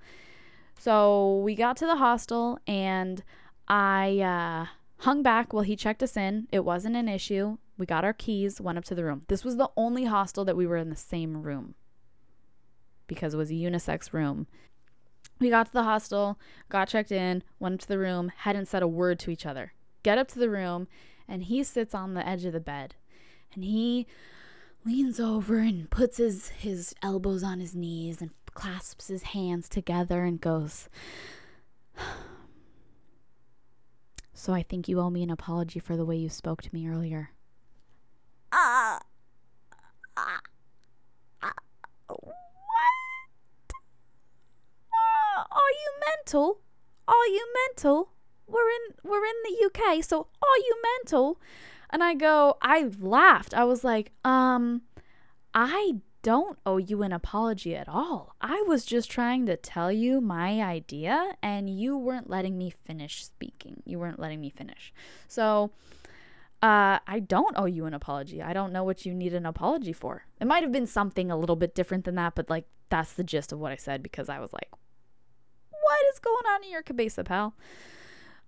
[0.78, 3.22] So, we got to the hostel and
[3.68, 4.66] I uh
[5.02, 6.46] hung back while he checked us in.
[6.52, 7.58] It wasn't an issue.
[7.76, 9.22] We got our keys, went up to the room.
[9.28, 11.74] This was the only hostel that we were in the same room
[13.08, 14.46] because it was a unisex room.
[15.40, 18.82] We got to the hostel, got checked in, went up to the room, hadn't said
[18.82, 19.72] a word to each other.
[20.04, 20.86] Get up to the room,
[21.26, 22.94] and he sits on the edge of the bed.
[23.54, 24.06] And he
[24.84, 30.24] leans over and puts his, his elbows on his knees and clasps his hands together
[30.24, 30.88] and goes,
[34.42, 36.88] So I think you owe me an apology for the way you spoke to me
[36.88, 37.30] earlier.
[38.50, 38.98] Ah.
[40.16, 40.40] Uh, uh,
[41.42, 42.14] uh,
[45.50, 46.60] are you mental?
[47.06, 48.10] Are you mental?
[48.48, 51.40] We're in we're in the UK, so are you mental?
[51.90, 53.54] And I go, I laughed.
[53.54, 54.82] I was like, um,
[55.54, 58.34] I don't owe you an apology at all.
[58.40, 63.24] I was just trying to tell you my idea, and you weren't letting me finish
[63.24, 63.82] speaking.
[63.84, 64.92] You weren't letting me finish.
[65.28, 65.72] So,
[66.62, 68.40] uh, I don't owe you an apology.
[68.40, 70.24] I don't know what you need an apology for.
[70.40, 73.24] It might have been something a little bit different than that, but like that's the
[73.24, 74.68] gist of what I said because I was like,
[75.70, 77.54] what is going on in your cabeza, pal?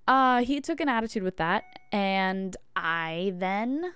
[0.07, 3.95] Uh, he took an attitude with that, and I then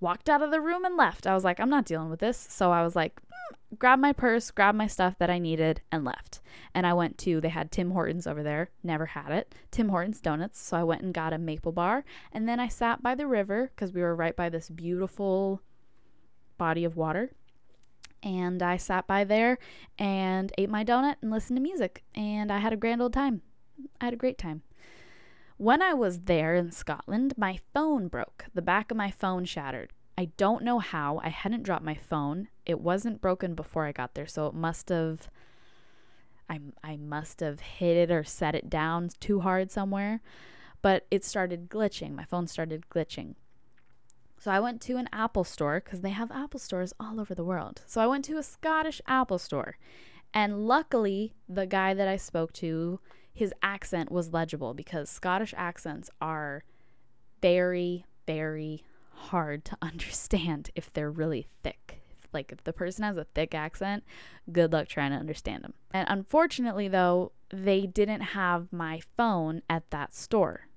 [0.00, 1.26] walked out of the room and left.
[1.26, 2.46] I was like, I'm not dealing with this.
[2.50, 6.04] So I was like, mm, grab my purse, grab my stuff that I needed, and
[6.04, 6.40] left.
[6.74, 9.54] And I went to, they had Tim Hortons over there, never had it.
[9.70, 10.60] Tim Hortons Donuts.
[10.60, 12.04] So I went and got a maple bar.
[12.32, 15.62] And then I sat by the river because we were right by this beautiful
[16.56, 17.32] body of water.
[18.22, 19.58] And I sat by there
[19.98, 22.02] and ate my donut and listened to music.
[22.14, 23.42] And I had a grand old time.
[24.00, 24.62] I had a great time.
[25.58, 28.44] When I was there in Scotland, my phone broke.
[28.54, 29.92] The back of my phone shattered.
[30.16, 31.20] I don't know how.
[31.24, 32.46] I hadn't dropped my phone.
[32.64, 35.28] It wasn't broken before I got there, so it must have
[36.48, 40.20] I I must have hit it or set it down too hard somewhere.
[40.80, 42.14] But it started glitching.
[42.14, 43.34] My phone started glitching.
[44.38, 47.42] So I went to an Apple store because they have Apple stores all over the
[47.42, 47.82] world.
[47.86, 49.76] So I went to a Scottish Apple store.
[50.32, 53.00] And luckily, the guy that I spoke to
[53.32, 56.64] his accent was legible because Scottish accents are
[57.40, 62.02] very, very hard to understand if they're really thick.
[62.32, 64.04] Like, if the person has a thick accent,
[64.52, 65.72] good luck trying to understand them.
[65.92, 70.68] And unfortunately, though, they didn't have my phone at that store.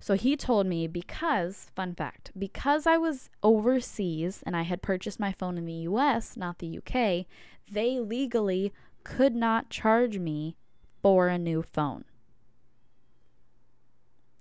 [0.00, 5.18] So he told me because, fun fact, because I was overseas and I had purchased
[5.18, 7.26] my phone in the US, not the UK,
[7.70, 10.56] they legally could not charge me
[11.02, 12.04] for a new phone.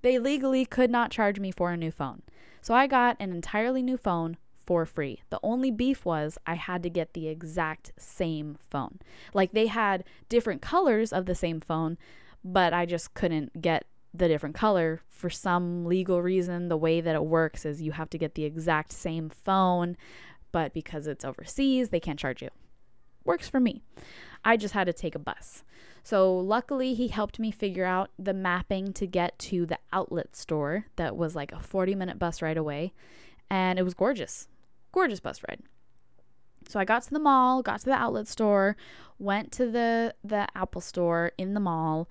[0.02, 2.22] They legally could not charge me for a new phone.
[2.62, 5.22] So I got an entirely new phone for free.
[5.30, 9.00] The only beef was I had to get the exact same phone.
[9.34, 11.98] Like they had different colors of the same phone,
[12.44, 16.68] but I just couldn't get the different color for some legal reason.
[16.68, 19.96] The way that it works is you have to get the exact same phone,
[20.52, 22.50] but because it's overseas, they can't charge you.
[23.24, 23.82] Works for me.
[24.44, 25.64] I just had to take a bus.
[26.08, 30.86] So, luckily, he helped me figure out the mapping to get to the outlet store
[30.96, 32.94] that was like a 40 minute bus ride away.
[33.50, 34.48] And it was gorgeous.
[34.94, 35.64] Gorgeous bus ride.
[36.70, 38.78] So I got to the mall, got to the outlet store,
[39.20, 42.08] went to the the Apple store in the mall,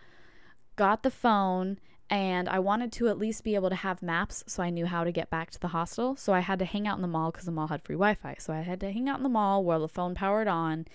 [0.76, 1.78] got the phone,
[2.10, 5.04] and I wanted to at least be able to have maps so I knew how
[5.04, 6.16] to get back to the hostel.
[6.16, 8.36] So I had to hang out in the mall because the mall had free Wi-Fi.
[8.40, 10.86] So I had to hang out in the mall while the phone powered on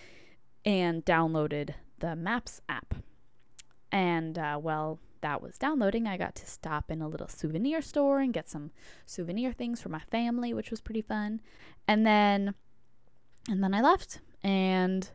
[0.63, 2.95] and downloaded the Maps app.
[3.91, 8.19] And uh, while that was downloading, I got to stop in a little souvenir store
[8.19, 8.71] and get some
[9.05, 11.41] souvenir things for my family, which was pretty fun.
[11.87, 12.55] And then,
[13.47, 14.19] and then I left.
[14.43, 15.09] And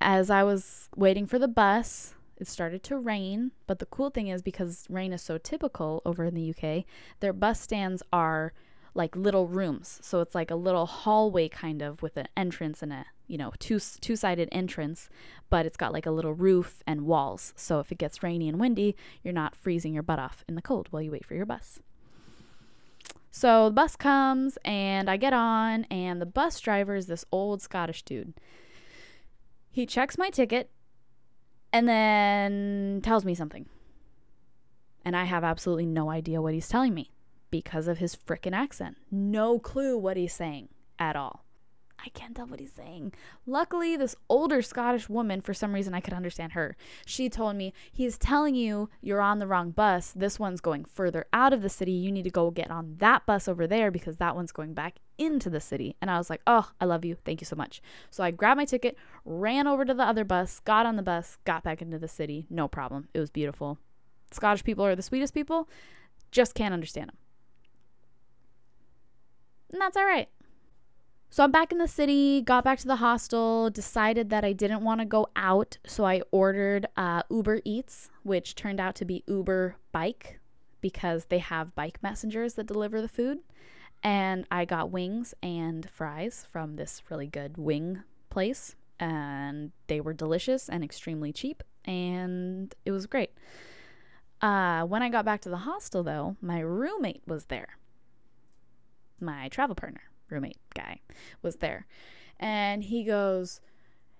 [0.00, 3.52] as I was waiting for the bus, it started to rain.
[3.66, 6.84] But the cool thing is, because rain is so typical over in the UK,
[7.20, 8.52] their bus stands are
[8.94, 9.98] like little rooms.
[10.02, 13.52] So it's like a little hallway kind of with an entrance and a, you know,
[13.58, 15.08] two two-sided entrance,
[15.48, 17.54] but it's got like a little roof and walls.
[17.56, 20.62] So if it gets rainy and windy, you're not freezing your butt off in the
[20.62, 21.80] cold while you wait for your bus.
[23.30, 27.62] So the bus comes and I get on and the bus driver is this old
[27.62, 28.34] Scottish dude.
[29.70, 30.70] He checks my ticket
[31.72, 33.66] and then tells me something.
[35.02, 37.10] And I have absolutely no idea what he's telling me
[37.52, 38.96] because of his frickin' accent.
[39.12, 41.44] No clue what he's saying at all.
[42.04, 43.12] I can't tell what he's saying.
[43.46, 46.76] Luckily, this older Scottish woman, for some reason I could understand her.
[47.06, 50.10] She told me, He's telling you you're on the wrong bus.
[50.10, 51.92] This one's going further out of the city.
[51.92, 54.96] You need to go get on that bus over there because that one's going back
[55.16, 55.94] into the city.
[56.00, 57.16] And I was like, Oh, I love you.
[57.24, 57.80] Thank you so much.
[58.10, 61.38] So I grabbed my ticket, ran over to the other bus, got on the bus,
[61.44, 62.46] got back into the city.
[62.50, 63.08] No problem.
[63.14, 63.78] It was beautiful.
[64.32, 65.68] Scottish people are the sweetest people.
[66.32, 67.16] Just can't understand them.
[69.72, 70.28] And that's all right.
[71.30, 74.84] So I'm back in the city, got back to the hostel, decided that I didn't
[74.84, 75.78] want to go out.
[75.86, 80.40] So I ordered uh, Uber Eats, which turned out to be Uber Bike
[80.82, 83.38] because they have bike messengers that deliver the food.
[84.02, 88.76] And I got wings and fries from this really good wing place.
[89.00, 91.62] And they were delicious and extremely cheap.
[91.86, 93.30] And it was great.
[94.42, 97.78] Uh, when I got back to the hostel, though, my roommate was there,
[99.22, 101.00] my travel partner roommate guy
[101.42, 101.86] was there.
[102.38, 103.60] And he goes,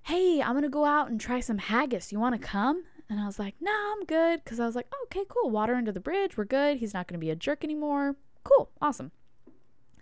[0.03, 2.13] Hey, I'm going to go out and try some haggis.
[2.13, 2.85] You want to come?
[3.09, 4.45] And I was like, No, nah, I'm good.
[4.45, 5.51] Because I was like, Okay, cool.
[5.51, 6.37] Water under the bridge.
[6.37, 6.79] We're good.
[6.79, 8.17] He's not going to be a jerk anymore.
[8.45, 8.71] Cool.
[8.81, 9.11] Awesome.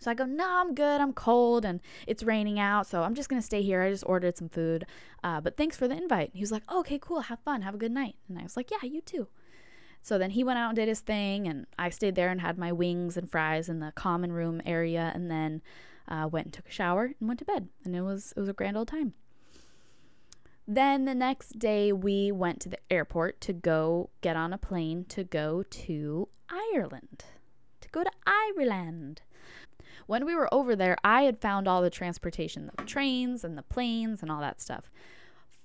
[0.01, 1.01] So I go, No, I'm good.
[1.01, 2.87] I'm cold and it's raining out.
[2.87, 3.83] So I'm just going to stay here.
[3.83, 4.87] I just ordered some food.
[5.25, 6.31] Uh, but thanks for the invite.
[6.35, 7.21] He was like, Okay, cool.
[7.21, 7.63] Have fun.
[7.63, 8.17] Have a good night.
[8.29, 9.29] And I was like, Yeah, you too.
[10.03, 12.57] So then he went out and did his thing, and I stayed there and had
[12.59, 15.13] my wings and fries in the common room area.
[15.15, 15.63] And then
[16.11, 18.49] uh, went and took a shower and went to bed and it was it was
[18.49, 19.15] a grand old time
[20.67, 25.05] then the next day we went to the airport to go get on a plane
[25.09, 26.29] to go to
[26.75, 27.25] Ireland
[27.81, 29.23] to go to Ireland
[30.07, 33.63] when we were over there I had found all the transportation the trains and the
[33.63, 34.91] planes and all that stuff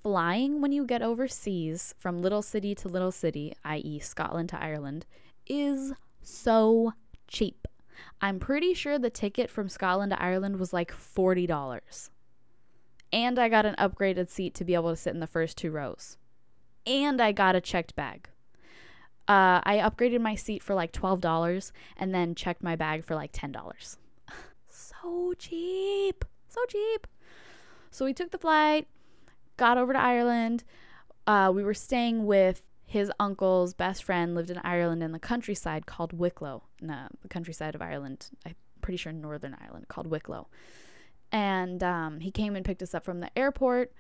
[0.06, 3.98] flying when you get overseas from little city to little city i.e.
[3.98, 5.04] Scotland to Ireland
[5.48, 6.94] is so
[7.28, 7.68] cheap
[8.22, 12.10] I'm pretty sure the ticket from Scotland to Ireland was like $40.
[13.12, 15.72] And I got an upgraded seat to be able to sit in the first two
[15.72, 16.18] rows.
[16.86, 18.30] And I got a checked bag.
[19.28, 23.32] Uh, I upgraded my seat for like $12 and then checked my bag for like
[23.32, 23.98] $10.
[24.70, 26.26] so cheap.
[26.48, 27.08] So cheap.
[27.90, 28.88] So we took the flight,
[29.58, 30.64] got over to Ireland.
[31.28, 35.86] Uh, we were staying with his uncle's best friend lived in Ireland in the countryside
[35.86, 36.64] called Wicklow.
[36.82, 38.30] No, the countryside of Ireland.
[38.46, 40.48] I'm pretty sure Northern Ireland called Wicklow.
[41.32, 43.92] And um, he came and picked us up from the airport.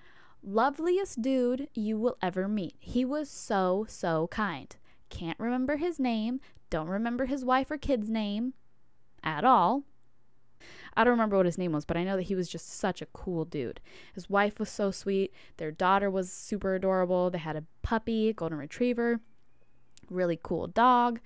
[0.43, 2.75] Loveliest dude you will ever meet.
[2.79, 4.75] He was so, so kind.
[5.09, 6.39] Can't remember his name.
[6.69, 8.53] Don't remember his wife or kid's name
[9.23, 9.83] at all.
[10.97, 13.01] I don't remember what his name was, but I know that he was just such
[13.01, 13.81] a cool dude.
[14.13, 15.33] His wife was so sweet.
[15.57, 17.29] Their daughter was super adorable.
[17.29, 19.19] They had a puppy, golden retriever,
[20.09, 21.19] really cool dog.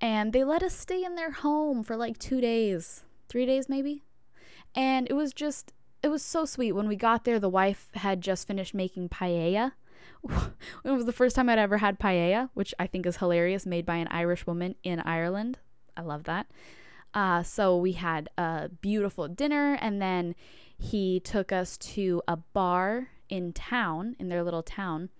[0.00, 4.02] And they let us stay in their home for like two days, three days maybe.
[4.74, 6.72] And it was just, it was so sweet.
[6.72, 9.72] When we got there, the wife had just finished making paella.
[10.84, 13.86] it was the first time I'd ever had paella, which I think is hilarious, made
[13.86, 15.58] by an Irish woman in Ireland.
[15.96, 16.46] I love that.
[17.14, 20.34] Uh, so we had a beautiful dinner, and then
[20.78, 25.10] he took us to a bar in town, in their little town.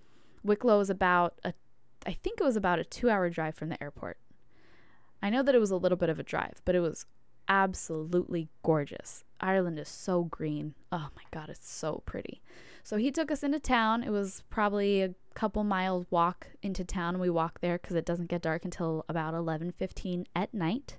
[0.43, 1.53] Wicklow is about a,
[2.07, 4.19] I think it was about a two hour drive from the airport.
[5.23, 7.07] I know that it was a little bit of a drive, but it was
[7.49, 9.25] absolutely gorgeous.
[9.41, 10.75] Ireland is so green.
[10.91, 12.41] Oh my God, it's so pretty.
[12.83, 14.03] So he took us into town.
[14.03, 17.19] It was probably a couple miles walk into town.
[17.19, 20.99] We walked there because it doesn't get dark until about 11:15 at night.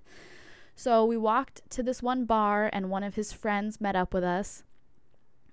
[0.75, 4.23] So we walked to this one bar, and one of his friends met up with
[4.23, 4.63] us,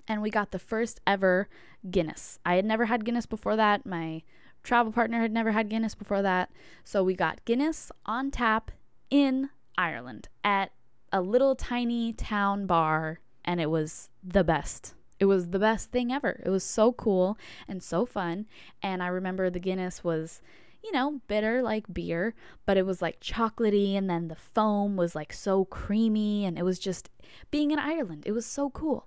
[0.08, 1.48] and we got the first ever
[1.90, 2.38] Guinness.
[2.44, 3.86] I had never had Guinness before that.
[3.86, 4.22] My
[4.62, 6.50] travel partner had never had Guinness before that.
[6.84, 8.70] So we got Guinness on tap
[9.10, 10.72] in Ireland at
[11.12, 14.94] a little tiny town bar, and it was the best.
[15.18, 16.40] It was the best thing ever.
[16.44, 17.36] It was so cool
[17.68, 18.46] and so fun.
[18.82, 20.40] And I remember the Guinness was
[20.82, 22.34] you know, bitter like beer,
[22.66, 26.64] but it was like chocolatey and then the foam was like so creamy and it
[26.64, 27.10] was just
[27.50, 28.22] being in Ireland.
[28.26, 29.06] It was so cool.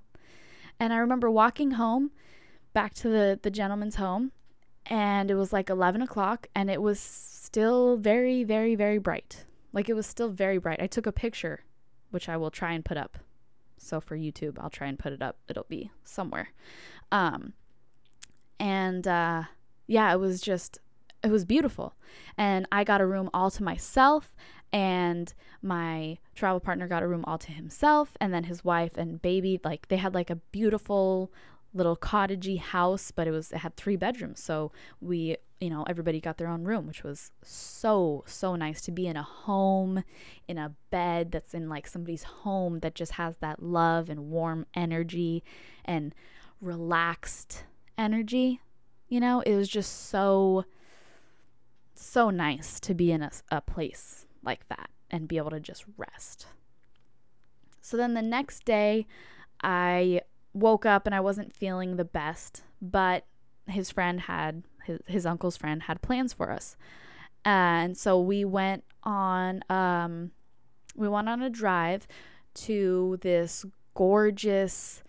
[0.79, 2.11] And I remember walking home
[2.73, 4.31] back to the, the gentleman's home
[4.85, 9.45] and it was like 11 o'clock and it was still very, very, very bright.
[9.71, 10.81] Like it was still very bright.
[10.81, 11.63] I took a picture,
[12.11, 13.17] which I will try and put up.
[13.77, 15.37] So for YouTube, I'll try and put it up.
[15.49, 16.49] It'll be somewhere.
[17.11, 17.53] Um,
[18.59, 19.43] and uh,
[19.87, 20.79] yeah, it was just
[21.23, 21.95] it was beautiful.
[22.37, 24.35] And I got a room all to myself,
[24.71, 29.21] and my travel partner got a room all to himself, and then his wife and
[29.21, 31.31] baby, like they had like a beautiful
[31.73, 34.41] little cottagey house, but it was it had three bedrooms.
[34.41, 34.71] So
[35.01, 39.07] we, you know, everybody got their own room, which was so so nice to be
[39.07, 40.03] in a home,
[40.47, 44.65] in a bed that's in like somebody's home that just has that love and warm
[44.75, 45.43] energy
[45.85, 46.13] and
[46.61, 47.63] relaxed
[47.97, 48.59] energy.
[49.07, 50.65] You know, it was just so
[52.05, 55.85] so nice to be in a, a place like that and be able to just
[55.97, 56.47] rest.
[57.81, 59.05] So then the next day,
[59.61, 60.21] I
[60.53, 63.25] woke up and I wasn't feeling the best, but
[63.67, 66.75] his friend had his, his uncle's friend had plans for us.
[67.45, 70.31] And so we went on um
[70.95, 72.07] we went on a drive
[72.53, 75.03] to this gorgeous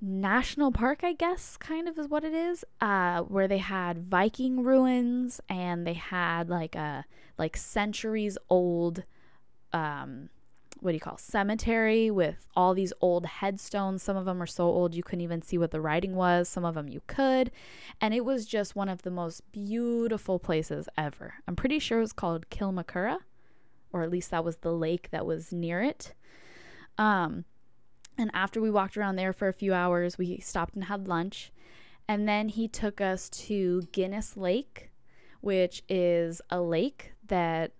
[0.00, 4.62] national park, I guess, kind of is what it is, uh, where they had Viking
[4.62, 7.04] ruins and they had like a
[7.38, 9.02] like centuries old
[9.72, 10.28] um
[10.80, 14.02] what do you call cemetery with all these old headstones.
[14.02, 16.46] Some of them are so old you couldn't even see what the writing was.
[16.46, 17.50] Some of them you could.
[18.02, 21.34] And it was just one of the most beautiful places ever.
[21.48, 23.20] I'm pretty sure it was called Kilmacurragh
[23.92, 26.12] or at least that was the lake that was near it.
[26.98, 27.46] Um
[28.16, 31.52] and after we walked around there for a few hours we stopped and had lunch
[32.06, 34.90] and then he took us to guinness lake
[35.40, 37.72] which is a lake that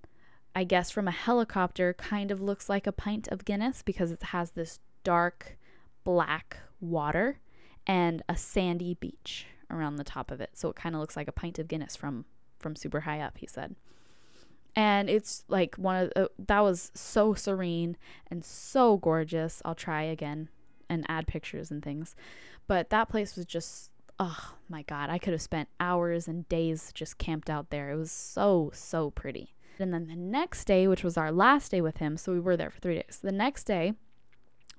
[0.55, 4.23] I guess from a helicopter kind of looks like a pint of Guinness because it
[4.25, 5.59] has this dark
[6.05, 7.41] black water
[7.87, 10.51] and a sandy beach around the top of it.
[10.55, 12.27] So it kind of looks like a pint of Guinness from
[12.59, 13.75] from super high up, he said.
[14.77, 17.97] And it's like one of the, that was so serene
[18.31, 19.63] and so gorgeous.
[19.65, 20.49] I'll try again
[20.89, 22.17] and add pictures and things.
[22.67, 26.93] But that place was just oh my god, I could have spent hours and days
[26.95, 27.91] just camped out there.
[27.91, 29.55] It was so so pretty.
[29.79, 32.57] And then the next day, which was our last day with him, so we were
[32.57, 33.19] there for three days.
[33.23, 33.95] The next day,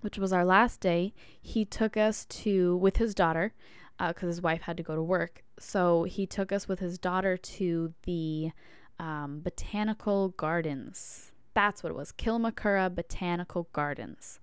[0.02, 3.54] which was our last day, he took us to, with his daughter,
[3.98, 5.43] because uh, his wife had to go to work.
[5.60, 8.52] So he took us with his daughter to the
[9.00, 11.32] um, botanical gardens.
[11.54, 14.39] That's what it was Kilmacurragh Botanical Gardens.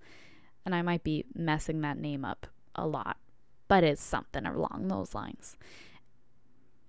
[0.65, 3.17] And I might be messing that name up a lot,
[3.67, 5.57] but it's something along those lines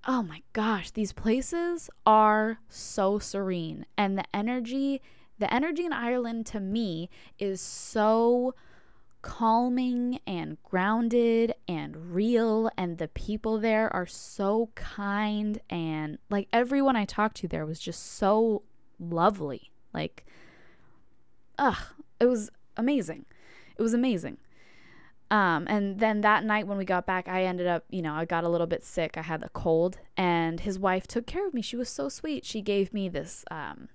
[0.07, 3.87] oh my gosh, these places are so serene.
[3.97, 5.01] And the energy,
[5.39, 7.09] the energy in Ireland to me
[7.39, 8.55] is so
[9.25, 12.70] calming and grounded and real.
[12.77, 15.61] And the people there are so kind.
[15.70, 18.62] And like everyone I talked to there was just so
[19.01, 19.72] lovely.
[19.95, 20.27] Like,
[21.59, 21.79] ugh,
[22.20, 23.25] it was amazing.
[23.79, 24.37] It was amazing.
[25.31, 28.27] Um, and then that night when we got back, I ended up, you know, I
[28.27, 29.16] got a little bit sick.
[29.16, 31.62] I had a cold, and his wife took care of me.
[31.62, 32.45] She was so sweet.
[32.45, 33.45] She gave me this.
[33.51, 33.89] Um,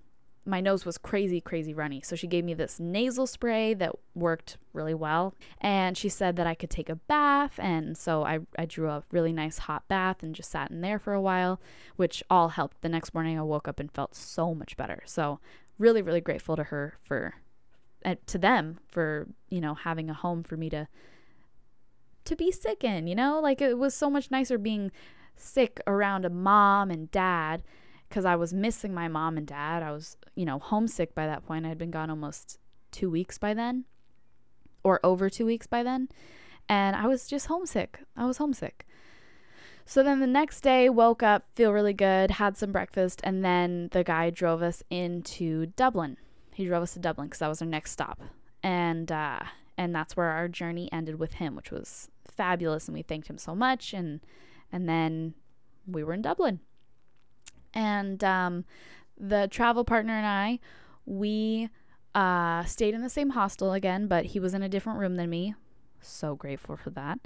[0.49, 2.01] my nose was crazy, crazy runny.
[2.01, 5.35] So she gave me this nasal spray that worked really well.
[5.61, 7.59] And she said that I could take a bath.
[7.59, 10.99] And so I, I drew a really nice hot bath and just sat in there
[10.99, 11.61] for a while,
[11.95, 12.81] which all helped.
[12.81, 15.03] The next morning I woke up and felt so much better.
[15.05, 15.39] So
[15.77, 17.35] really, really grateful to her for,
[18.25, 20.87] to them for, you know, having a home for me to
[22.25, 23.39] to be sick in, you know?
[23.39, 24.91] Like it was so much nicer being
[25.35, 27.63] sick around a mom and dad
[28.09, 29.83] because I was missing my mom and dad.
[29.83, 31.65] I was, you know, homesick by that point.
[31.65, 32.59] I had been gone almost
[32.91, 33.85] two weeks by then,
[34.83, 36.09] or over two weeks by then.
[36.67, 37.99] And I was just homesick.
[38.15, 38.85] I was homesick.
[39.85, 43.89] So then the next day, woke up, feel really good, had some breakfast, and then
[43.91, 46.17] the guy drove us into Dublin.
[46.53, 48.21] He drove us to Dublin because that was our next stop.
[48.61, 49.39] And, uh,
[49.77, 53.37] and that's where our journey ended with him, which was fabulous and we thanked him
[53.37, 54.21] so much and
[54.71, 55.33] and then
[55.85, 56.61] we were in Dublin.
[57.73, 58.65] And um,
[59.17, 60.59] the travel partner and I,
[61.05, 61.69] we
[62.15, 65.29] uh, stayed in the same hostel again, but he was in a different room than
[65.29, 65.55] me.
[66.01, 67.19] So grateful for that.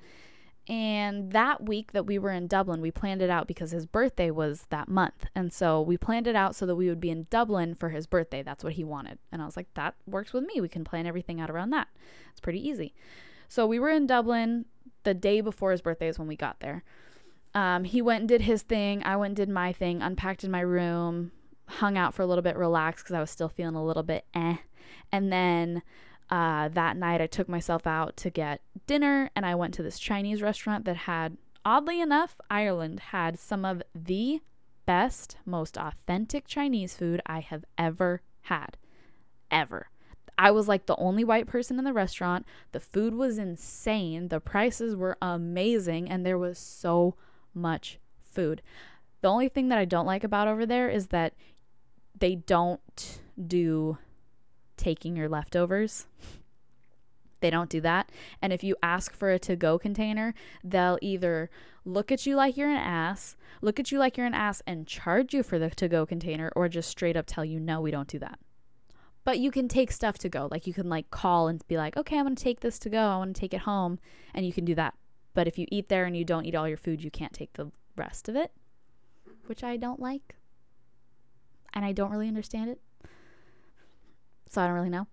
[0.68, 4.32] And that week that we were in Dublin, we planned it out because his birthday
[4.32, 5.26] was that month.
[5.36, 8.08] And so we planned it out so that we would be in Dublin for his
[8.08, 8.42] birthday.
[8.42, 9.20] That's what he wanted.
[9.32, 10.62] And I was like, that works with me.
[10.62, 11.90] We can plan everything out around that.
[12.32, 12.94] It's pretty easy.
[13.50, 14.66] So we were in Dublin
[15.04, 16.84] the day before his birthday is when we got there.
[17.56, 19.04] Um, he went and did his thing.
[19.04, 21.32] I went and did my thing, unpacked in my room,
[21.68, 24.26] hung out for a little bit, relaxed because I was still feeling a little bit
[24.34, 24.58] eh.
[25.12, 25.84] And then
[26.30, 30.00] uh, that night, I took myself out to get dinner and I went to this
[30.00, 34.42] Chinese restaurant that had, oddly enough, Ireland had some of the
[34.86, 38.78] best, most authentic Chinese food I have ever had.
[39.52, 39.90] Ever.
[40.38, 42.46] I was like the only white person in the restaurant.
[42.72, 44.30] The food was insane.
[44.30, 46.10] The prices were amazing.
[46.10, 47.16] And there was so
[47.54, 48.62] much food.
[49.22, 51.34] The only thing that I don't like about over there is that
[52.18, 53.98] they don't do
[54.78, 56.08] taking your leftovers.
[57.40, 58.10] They don't do that.
[58.42, 60.34] And if you ask for a to go container,
[60.64, 61.50] they'll either
[61.84, 64.88] look at you like you're an ass, look at you like you're an ass and
[64.88, 67.92] charge you for the to go container, or just straight up tell you, no, we
[67.92, 68.40] don't do that.
[69.26, 70.48] But you can take stuff to go.
[70.52, 72.90] Like you can like call and be like, okay, I'm going to take this to
[72.90, 73.00] go.
[73.00, 74.00] I want to take it home.
[74.34, 74.94] And you can do that.
[75.34, 77.54] But if you eat there and you don't eat all your food, you can't take
[77.54, 78.52] the rest of it,
[79.46, 80.36] which I don't like.
[81.74, 82.80] And I don't really understand it.
[84.50, 85.08] So I don't really know.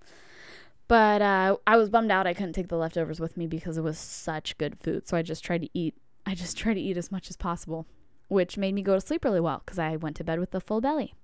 [0.89, 3.83] But uh, I was bummed out I couldn't take the leftovers with me because it
[3.83, 5.09] was such good food.
[5.09, 5.95] So I just tried to eat.
[6.27, 7.87] I just tried to eat as much as possible,
[8.29, 10.61] which made me go to sleep really well because I went to bed with a
[10.61, 11.15] full belly.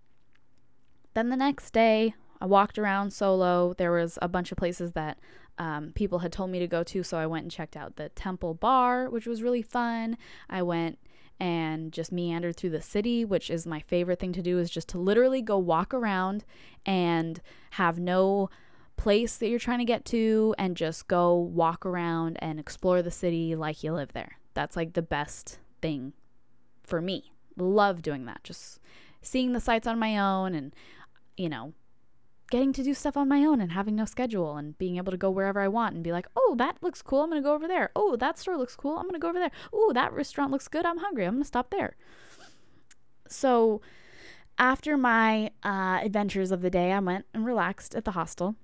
[1.14, 3.74] Then the next day, I walked around solo.
[3.74, 5.18] There was a bunch of places that
[5.58, 8.08] um, people had told me to go to, so I went and checked out the
[8.10, 10.16] Temple Bar, which was really fun.
[10.48, 10.98] I went
[11.38, 14.88] and just meandered through the city, which is my favorite thing to do, is just
[14.90, 16.44] to literally go walk around
[16.84, 17.40] and
[17.72, 18.48] have no
[18.96, 23.10] place that you're trying to get to and just go walk around and explore the
[23.10, 24.38] city like you live there.
[24.54, 26.14] That's like the best thing
[26.82, 27.32] for me.
[27.58, 28.42] Love doing that.
[28.42, 28.80] Just
[29.20, 30.74] seeing the sights on my own and,
[31.36, 31.74] you know,
[32.50, 35.18] getting to do stuff on my own and having no schedule and being able to
[35.18, 37.22] go wherever I want and be like, oh, that looks cool.
[37.22, 37.90] I'm going to go over there.
[37.96, 38.96] Oh, that store looks cool.
[38.96, 39.50] I'm going to go over there.
[39.72, 40.86] Oh, that restaurant looks good.
[40.86, 41.24] I'm hungry.
[41.24, 41.96] I'm going to stop there.
[43.28, 43.80] So,
[44.58, 48.54] after my uh, adventures of the day, I went and relaxed at the hostel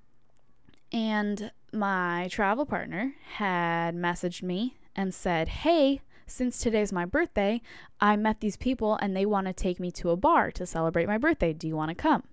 [0.93, 7.61] and my travel partner had messaged me and said, Hey, since today's my birthday,
[8.01, 11.07] I met these people and they want to take me to a bar to celebrate
[11.07, 11.53] my birthday.
[11.53, 12.24] Do you want to come?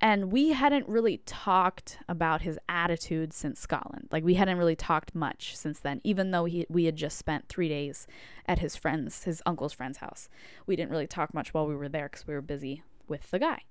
[0.00, 4.08] And we hadn't really talked about his attitude since Scotland.
[4.12, 7.48] Like, we hadn't really talked much since then, even though he, we had just spent
[7.48, 8.06] three days
[8.46, 10.28] at his friend's, his uncle's friend's house.
[10.66, 13.40] We didn't really talk much while we were there because we were busy with the
[13.40, 13.62] guy.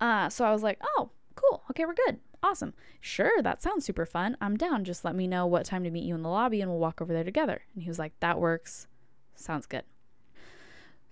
[0.00, 1.62] Uh, so I was like, oh, cool.
[1.70, 2.18] Okay, we're good.
[2.42, 2.74] Awesome.
[3.00, 4.36] Sure, that sounds super fun.
[4.40, 4.82] I'm down.
[4.84, 7.00] Just let me know what time to meet you in the lobby and we'll walk
[7.00, 7.62] over there together.
[7.74, 8.88] And he was like, That works.
[9.36, 9.84] Sounds good.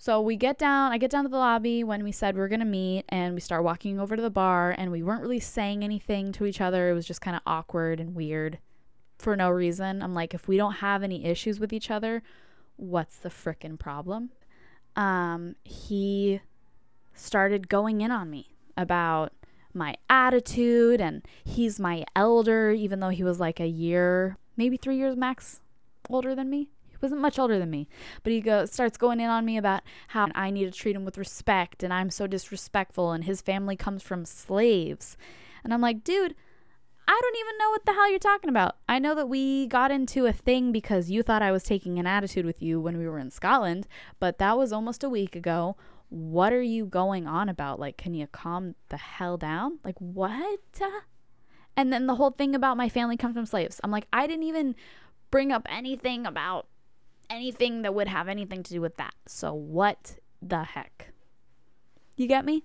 [0.00, 2.48] So we get down, I get down to the lobby when we said we are
[2.48, 5.40] going to meet, and we start walking over to the bar, and we weren't really
[5.40, 6.88] saying anything to each other.
[6.88, 8.60] It was just kind of awkward and weird
[9.18, 10.00] for no reason.
[10.00, 12.22] I'm like, if we don't have any issues with each other,
[12.76, 14.30] what's the frickin' problem?
[14.96, 16.40] Um, he
[17.12, 19.34] started going in on me about
[19.74, 24.96] my attitude and he's my elder even though he was like a year maybe three
[24.96, 25.60] years max
[26.08, 26.70] older than me
[27.02, 27.88] wasn't much older than me
[28.22, 31.04] but he goes starts going in on me about how i need to treat him
[31.04, 35.16] with respect and i'm so disrespectful and his family comes from slaves
[35.64, 36.34] and i'm like dude
[37.08, 38.76] I don't even know what the hell you're talking about.
[38.88, 42.06] I know that we got into a thing because you thought I was taking an
[42.06, 43.88] attitude with you when we were in Scotland,
[44.20, 45.74] but that was almost a week ago
[46.10, 47.80] what are you going on about?
[47.80, 49.78] Like, can you calm the hell down?
[49.84, 50.60] Like, what?
[51.76, 53.80] And then the whole thing about my family comes from slaves.
[53.82, 54.74] I'm like, I didn't even
[55.30, 56.66] bring up anything about
[57.30, 59.14] anything that would have anything to do with that.
[59.26, 61.12] So, what the heck?
[62.16, 62.64] You get me?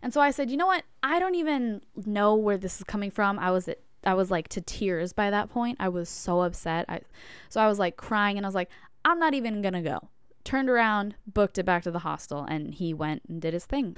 [0.00, 0.84] And so I said, you know what?
[1.02, 3.38] I don't even know where this is coming from.
[3.38, 5.76] I was at, I was like to tears by that point.
[5.80, 6.86] I was so upset.
[6.88, 7.00] I,
[7.48, 8.70] so I was like crying and I was like,
[9.04, 10.08] I'm not even gonna go
[10.48, 13.94] turned around, booked it back to the hostel, and he went and did his thing.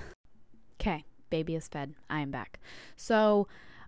[0.81, 1.95] Okay, baby is fed.
[2.11, 2.59] I am back.
[2.97, 3.47] So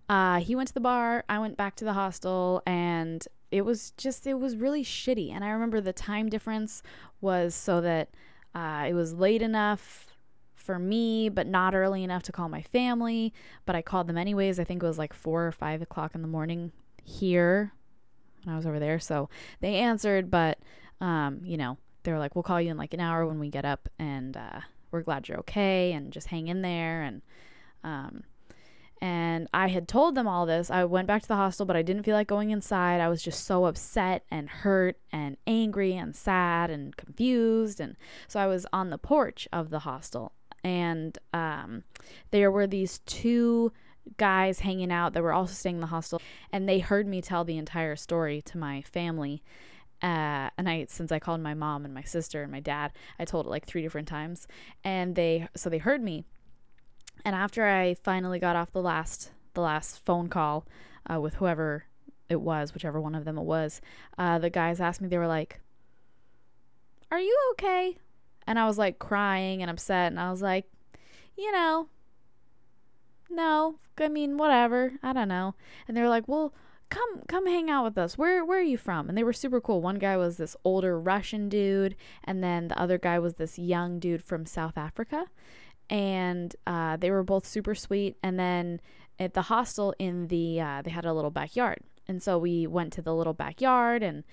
[0.08, 3.92] uh, he went to the bar, I went back to the hostel, and it was
[3.92, 5.30] just, it was really shitty.
[5.30, 6.82] And I remember the time difference
[7.20, 8.08] was so that
[8.54, 10.08] uh, it was late enough
[10.54, 13.32] for me, but not early enough to call my family.
[13.66, 14.58] But I called them anyways.
[14.58, 16.72] I think it was like four or five o'clock in the morning
[17.04, 17.72] here
[18.42, 18.98] when I was over there.
[18.98, 19.28] So
[19.60, 20.58] they answered, but,
[21.00, 23.48] um, you know, they were like, we'll call you in like an hour when we
[23.48, 27.02] get up, and uh, we're glad you're okay, and just hang in there.
[27.02, 27.22] And
[27.84, 28.22] um,
[29.02, 30.70] and I had told them all this.
[30.70, 33.00] I went back to the hostel, but I didn't feel like going inside.
[33.00, 37.80] I was just so upset and hurt and angry and sad and confused.
[37.80, 37.96] And
[38.28, 40.32] so I was on the porch of the hostel,
[40.62, 41.82] and um,
[42.30, 43.72] there were these two
[44.18, 46.22] guys hanging out that were also staying in the hostel,
[46.52, 49.42] and they heard me tell the entire story to my family
[50.00, 53.24] uh, and I since I called my mom and my sister and my dad, I
[53.24, 54.48] told it like three different times,
[54.82, 56.24] and they so they heard me.
[57.24, 60.66] And after I finally got off the last the last phone call
[61.10, 61.84] uh, with whoever
[62.28, 63.80] it was, whichever one of them it was,
[64.18, 65.08] uh, the guys asked me.
[65.08, 65.60] They were like,
[67.10, 67.98] "Are you okay?"
[68.46, 70.66] And I was like crying and upset, and I was like,
[71.36, 71.88] "You know,
[73.30, 73.76] no.
[73.98, 74.94] I mean, whatever.
[75.02, 75.54] I don't know."
[75.86, 76.52] And they were like, "Well."
[76.92, 78.18] come come hang out with us.
[78.18, 79.08] Where where are you from?
[79.08, 79.80] And they were super cool.
[79.80, 83.98] One guy was this older Russian dude, and then the other guy was this young
[83.98, 85.26] dude from South Africa.
[85.92, 88.16] And uh, they were both super sweet.
[88.22, 88.80] And then
[89.18, 91.80] at the hostel in the uh, they had a little backyard.
[92.08, 94.24] And so we went to the little backyard and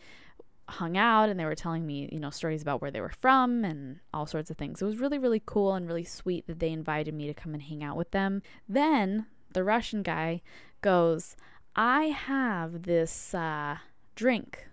[0.70, 3.66] hung out and they were telling me you know stories about where they were from
[3.66, 4.82] and all sorts of things.
[4.82, 7.64] It was really really cool and really sweet that they invited me to come and
[7.64, 8.42] hang out with them.
[8.68, 10.42] Then the russian guy
[10.82, 11.36] goes
[11.76, 13.78] i have this uh,
[14.16, 14.68] drink.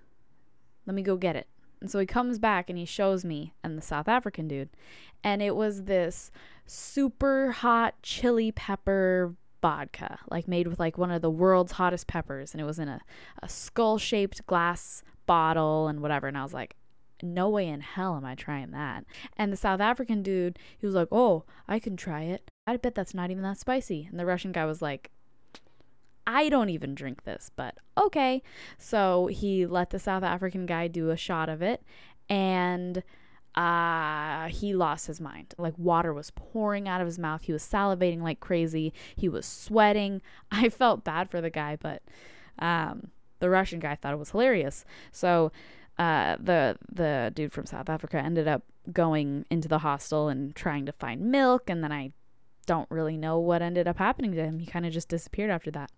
[0.84, 1.48] Let me go get it.
[1.80, 4.70] And so he comes back and he shows me and the south african dude.
[5.24, 6.30] And it was this
[6.66, 12.52] super hot chili pepper vodka, like made with like one of the world's hottest peppers,
[12.52, 13.00] and it was in a,
[13.42, 16.28] a skull shaped glass bottle and whatever.
[16.28, 16.76] And I was like,
[17.22, 19.04] no way in hell am I trying that.
[19.36, 22.50] And the South African dude, he was like, oh, I can try it.
[22.66, 24.06] I bet that's not even that spicy.
[24.10, 25.10] And the Russian guy was like,
[26.26, 28.42] I don't even drink this, but okay.
[28.78, 31.82] So he let the South African guy do a shot of it.
[32.28, 33.04] And
[33.56, 35.54] uh, he lost his mind.
[35.56, 37.42] Like water was pouring out of his mouth.
[37.42, 38.92] He was salivating like crazy.
[39.16, 40.20] He was sweating.
[40.50, 42.02] I felt bad for the guy, but
[42.58, 44.84] um, the Russian guy thought it was hilarious.
[45.10, 45.52] So
[45.98, 50.84] uh, the the dude from South Africa ended up going into the hostel and trying
[50.86, 52.12] to find milk, and then I
[52.66, 54.58] don't really know what ended up happening to him.
[54.58, 55.90] He kind of just disappeared after that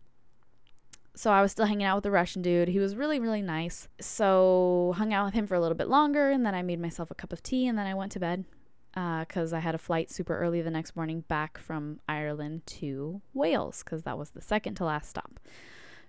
[1.18, 2.68] so I was still hanging out with the Russian dude.
[2.68, 3.88] He was really, really nice.
[4.00, 7.10] So hung out with him for a little bit longer, and then I made myself
[7.10, 8.44] a cup of tea, and then I went to bed
[8.92, 13.20] because uh, I had a flight super early the next morning back from Ireland to
[13.34, 15.40] Wales because that was the second to last stop.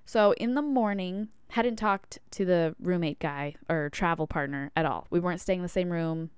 [0.05, 5.07] So in the morning, hadn't talked to the roommate guy or travel partner at all.
[5.09, 6.29] We weren't staying in the same room.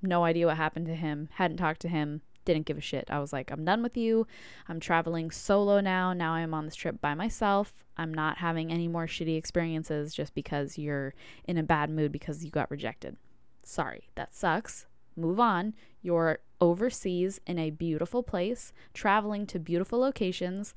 [0.00, 1.28] No idea what happened to him.
[1.32, 3.08] Hadn't talked to him didn't give a shit.
[3.10, 4.26] I was like, I'm done with you.
[4.68, 6.12] I'm traveling solo now.
[6.12, 7.84] Now I'm on this trip by myself.
[7.96, 11.14] I'm not having any more shitty experiences just because you're
[11.44, 13.16] in a bad mood because you got rejected.
[13.62, 14.86] Sorry, that sucks.
[15.16, 15.74] Move on.
[16.00, 20.74] You're overseas in a beautiful place, traveling to beautiful locations.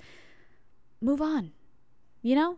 [1.01, 1.51] Move on.
[2.21, 2.57] You know?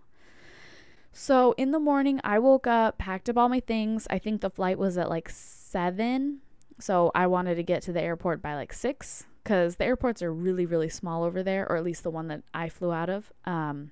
[1.11, 4.07] So in the morning, I woke up, packed up all my things.
[4.09, 6.41] I think the flight was at like seven
[6.79, 10.33] so I wanted to get to the airport by like six because the airports are
[10.33, 13.31] really, really small over there, or at least the one that I flew out of.
[13.45, 13.91] Um,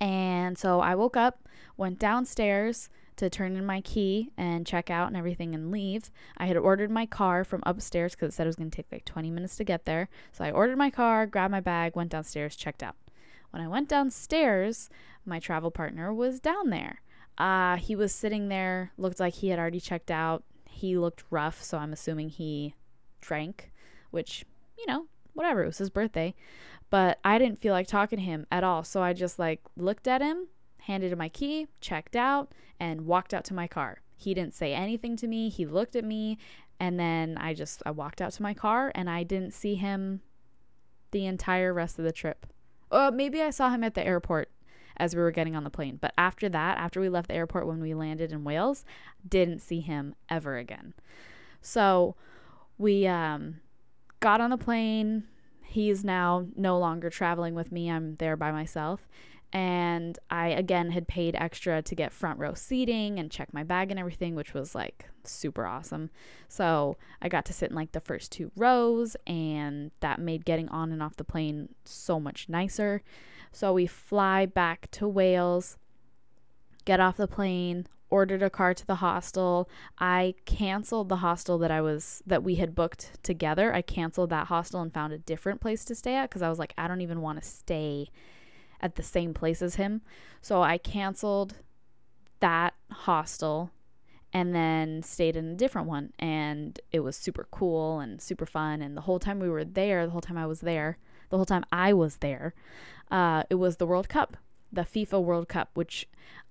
[0.00, 5.08] and so I woke up, went downstairs to turn in my key and check out
[5.08, 6.10] and everything and leave.
[6.36, 8.90] I had ordered my car from upstairs because it said it was going to take
[8.92, 10.08] like 20 minutes to get there.
[10.32, 12.96] So I ordered my car, grabbed my bag, went downstairs, checked out.
[13.50, 14.88] When I went downstairs,
[15.24, 17.00] my travel partner was down there.
[17.36, 21.62] Uh, he was sitting there, looked like he had already checked out, he looked rough,
[21.62, 22.74] so I'm assuming he
[23.20, 23.72] drank,
[24.10, 24.44] which,
[24.78, 26.34] you know, whatever, it was his birthday.
[26.90, 30.08] But I didn't feel like talking to him at all, so I just like looked
[30.08, 30.48] at him,
[30.82, 34.00] handed him my key, checked out, and walked out to my car.
[34.16, 35.48] He didn't say anything to me.
[35.48, 36.38] He looked at me,
[36.80, 40.20] and then I just I walked out to my car and I didn't see him
[41.10, 42.46] the entire rest of the trip.
[42.90, 44.50] Uh, maybe I saw him at the airport
[44.98, 45.98] as we were getting on the plane.
[46.00, 48.84] But after that, after we left the airport when we landed in Wales,
[49.26, 50.94] didn't see him ever again.
[51.60, 52.16] So
[52.76, 53.60] we um,
[54.20, 55.24] got on the plane.
[55.62, 57.90] He's now no longer traveling with me.
[57.90, 59.08] I'm there by myself.
[59.50, 63.90] And I again had paid extra to get front row seating and check my bag
[63.90, 66.10] and everything, which was like super awesome.
[66.48, 70.68] So I got to sit in like the first two rows, and that made getting
[70.68, 73.02] on and off the plane so much nicer.
[73.52, 75.76] So we fly back to Wales,
[76.84, 79.68] get off the plane, ordered a car to the hostel.
[79.98, 83.74] I canceled the hostel that I was that we had booked together.
[83.74, 86.58] I canceled that hostel and found a different place to stay at cuz I was
[86.58, 88.08] like I don't even want to stay
[88.80, 90.02] at the same place as him.
[90.40, 91.56] So I canceled
[92.40, 93.70] that hostel
[94.32, 98.82] and then stayed in a different one and it was super cool and super fun
[98.82, 101.46] and the whole time we were there, the whole time I was there, the whole
[101.46, 102.54] time I was there,
[103.10, 104.36] uh, it was the World Cup,
[104.72, 106.08] the FIFA World Cup, which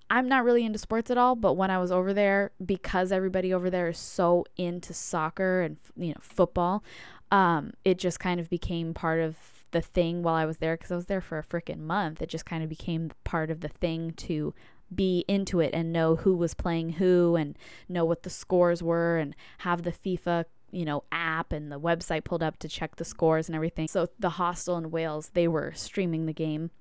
[0.09, 3.53] I'm not really into sports at all, but when I was over there, because everybody
[3.53, 6.83] over there is so into soccer and you know football,
[7.31, 9.35] um, it just kind of became part of
[9.71, 12.21] the thing while I was there because I was there for a freaking month.
[12.21, 14.53] It just kind of became part of the thing to
[14.93, 17.57] be into it and know who was playing who and
[17.89, 22.23] know what the scores were and have the FIFA you know, app and the website
[22.23, 23.87] pulled up to check the scores and everything.
[23.87, 26.71] So the hostel in Wales, they were streaming the game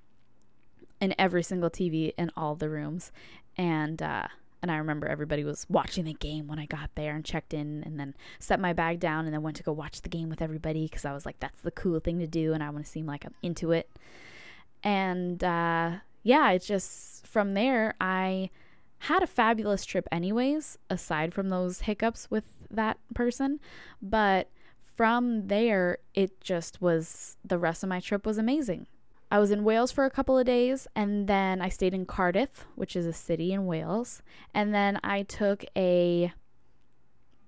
[0.99, 3.11] in every single TV in all the rooms.
[3.57, 4.27] And uh
[4.61, 7.83] and I remember everybody was watching the game when I got there and checked in
[7.85, 10.41] and then set my bag down and then went to go watch the game with
[10.41, 12.91] everybody because I was like, that's the cool thing to do and I want to
[12.91, 13.87] seem like I'm into it.
[14.83, 18.49] And uh, yeah, it's just from there, I
[18.99, 23.59] had a fabulous trip, anyways, aside from those hiccups with that person.
[24.01, 24.49] But
[24.95, 28.87] from there, it just was the rest of my trip was amazing.
[29.29, 32.65] I was in Wales for a couple of days and then I stayed in Cardiff,
[32.75, 34.21] which is a city in Wales.
[34.53, 36.31] And then I took a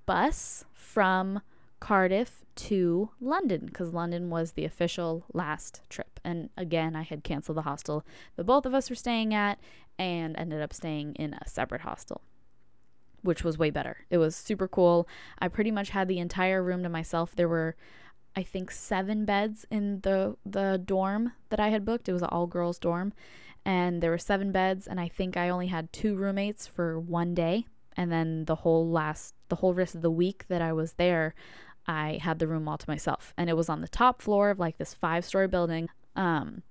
[0.05, 1.41] bus from
[1.79, 6.19] Cardiff to London because London was the official last trip.
[6.23, 8.05] And again, I had canceled the hostel
[8.35, 9.59] that both of us were staying at
[9.97, 12.21] and ended up staying in a separate hostel,
[13.21, 14.05] which was way better.
[14.09, 15.07] It was super cool.
[15.39, 17.35] I pretty much had the entire room to myself.
[17.35, 17.75] There were
[18.35, 22.07] I think seven beds in the the dorm that I had booked.
[22.07, 23.13] It was an all girls dorm,
[23.65, 27.33] and there were seven beds, and I think I only had two roommates for one
[27.33, 27.65] day,
[27.97, 31.33] and then the whole last the whole rest of the week that I was there,
[31.87, 34.59] I had the room all to myself, and it was on the top floor of
[34.59, 35.89] like this five story building.
[36.15, 36.63] Um,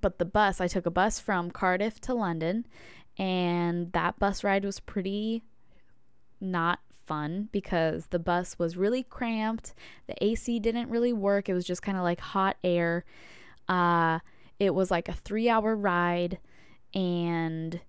[0.00, 2.66] but the bus, I took a bus from Cardiff to London,
[3.18, 5.44] and that bus ride was pretty
[6.40, 9.74] not fun because the bus was really cramped.
[10.06, 11.48] The AC didn't really work.
[11.48, 13.04] It was just kind of like hot air.
[13.68, 14.20] Uh,
[14.58, 16.38] it was like a three hour ride.
[16.94, 17.80] And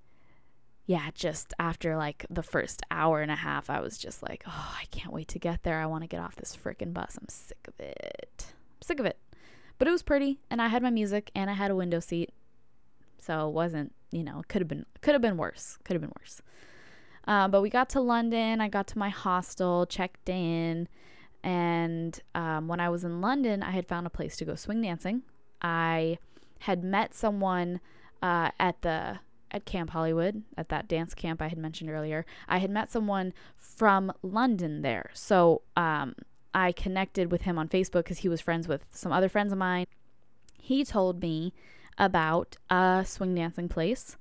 [0.86, 4.76] yeah, just after like the first hour and a half, I was just like, oh,
[4.80, 5.80] I can't wait to get there.
[5.80, 7.18] I want to get off this freaking bus.
[7.20, 8.46] I'm sick of it.
[8.48, 9.18] I'm sick of it.
[9.78, 12.32] But it was pretty, and I had my music, and I had a window seat,
[13.20, 15.80] so it wasn't, you know, could have been could have been worse.
[15.84, 16.42] Could have been worse.
[17.28, 18.62] Uh, but we got to London.
[18.62, 20.88] I got to my hostel, checked in.
[21.44, 24.82] And um, when I was in London, I had found a place to go swing
[24.82, 25.24] dancing.
[25.62, 26.18] I
[26.60, 27.80] had met someone
[28.22, 29.20] uh, at the
[29.54, 32.26] at Camp Hollywood at that dance camp I had mentioned earlier.
[32.48, 36.16] I had met someone from London there, so um,
[36.54, 39.58] I connected with him on Facebook because he was friends with some other friends of
[39.58, 39.88] mine.
[40.58, 41.54] He told me
[41.98, 44.16] about a swing dancing place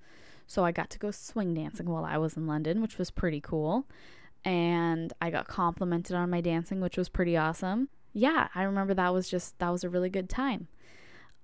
[0.50, 3.40] so I got to go swing dancing while I was in London, which was pretty
[3.40, 3.86] cool.
[4.44, 7.88] And I got complimented on my dancing, which was pretty awesome.
[8.12, 10.66] Yeah, I remember that was just that was a really good time.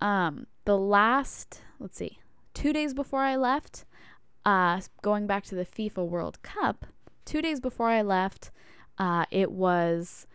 [0.01, 2.19] Um, the last, let's see,
[2.55, 3.85] 2 days before I left,
[4.45, 6.87] uh going back to the FIFA World Cup,
[7.27, 8.51] 2 days before I left,
[8.99, 10.27] uh it was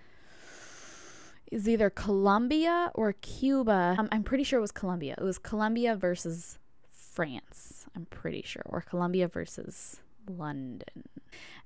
[1.52, 3.98] is either Colombia or Cuba.
[4.00, 5.16] Um, I'm pretty sure it was Colombia.
[5.18, 6.58] It was Colombia versus
[6.90, 11.04] France, I'm pretty sure, or Colombia versus London.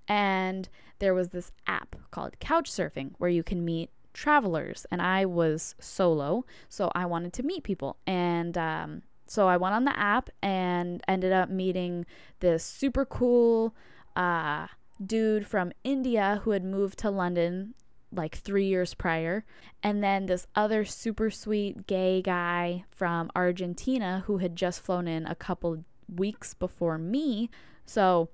[0.08, 0.70] And
[1.00, 4.86] there was this app called Couchsurfing where you can meet travelers.
[4.92, 7.98] And I was solo, so I wanted to meet people.
[8.08, 12.06] And um, so I went on the app and ended up meeting
[12.40, 13.76] this super cool
[14.16, 14.68] uh,
[15.04, 17.74] dude from India who had moved to London
[18.12, 19.46] like three years prior.
[19.84, 25.26] And then this other super sweet gay guy from Argentina who had just flown in
[25.26, 27.50] a couple weeks before me.
[27.86, 28.30] So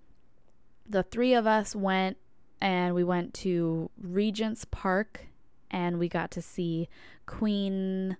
[0.87, 2.17] the three of us went
[2.59, 5.27] and we went to Regent's Park
[5.69, 6.89] and we got to see
[7.25, 8.17] Queen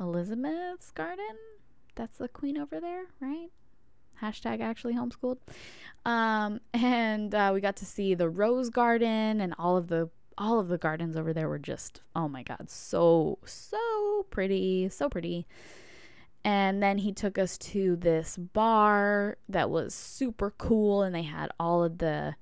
[0.00, 1.36] Elizabeth's garden.
[1.94, 3.50] That's the queen over there, right?
[4.22, 5.38] Hashtag actually homeschooled.
[6.06, 10.58] Um, and uh, we got to see the rose garden and all of the all
[10.58, 15.46] of the gardens over there were just oh my god so so pretty so pretty
[16.44, 21.50] and then he took us to this bar that was super cool and they had
[21.58, 22.34] all of the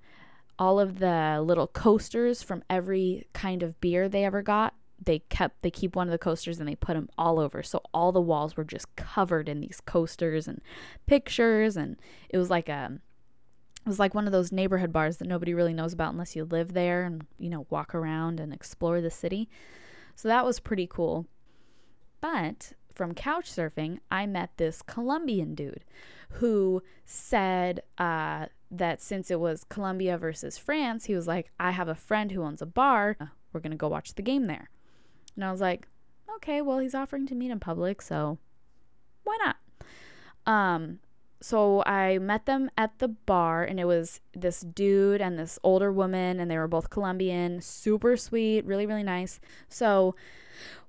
[0.59, 4.75] all of the little coasters from every kind of beer they ever got.
[5.03, 7.63] They kept they keep one of the coasters and they put them all over.
[7.63, 10.61] So all the walls were just covered in these coasters and
[11.07, 11.97] pictures and
[12.29, 13.01] it was like a
[13.85, 16.45] it was like one of those neighborhood bars that nobody really knows about unless you
[16.45, 19.49] live there and you know walk around and explore the city.
[20.15, 21.27] So that was pretty cool.
[22.21, 25.85] But from couch surfing i met this colombian dude
[26.35, 31.89] who said uh, that since it was colombia versus france he was like i have
[31.89, 33.17] a friend who owns a bar.
[33.53, 34.71] We're going to go watch the game there.
[35.35, 35.89] And i was like
[36.37, 38.39] okay well he's offering to meet in public so
[39.25, 39.57] why not?
[40.47, 41.01] Um
[41.43, 45.91] so I met them at the bar, and it was this dude and this older
[45.91, 49.41] woman, and they were both Colombian, super sweet, really, really nice.
[49.69, 50.15] So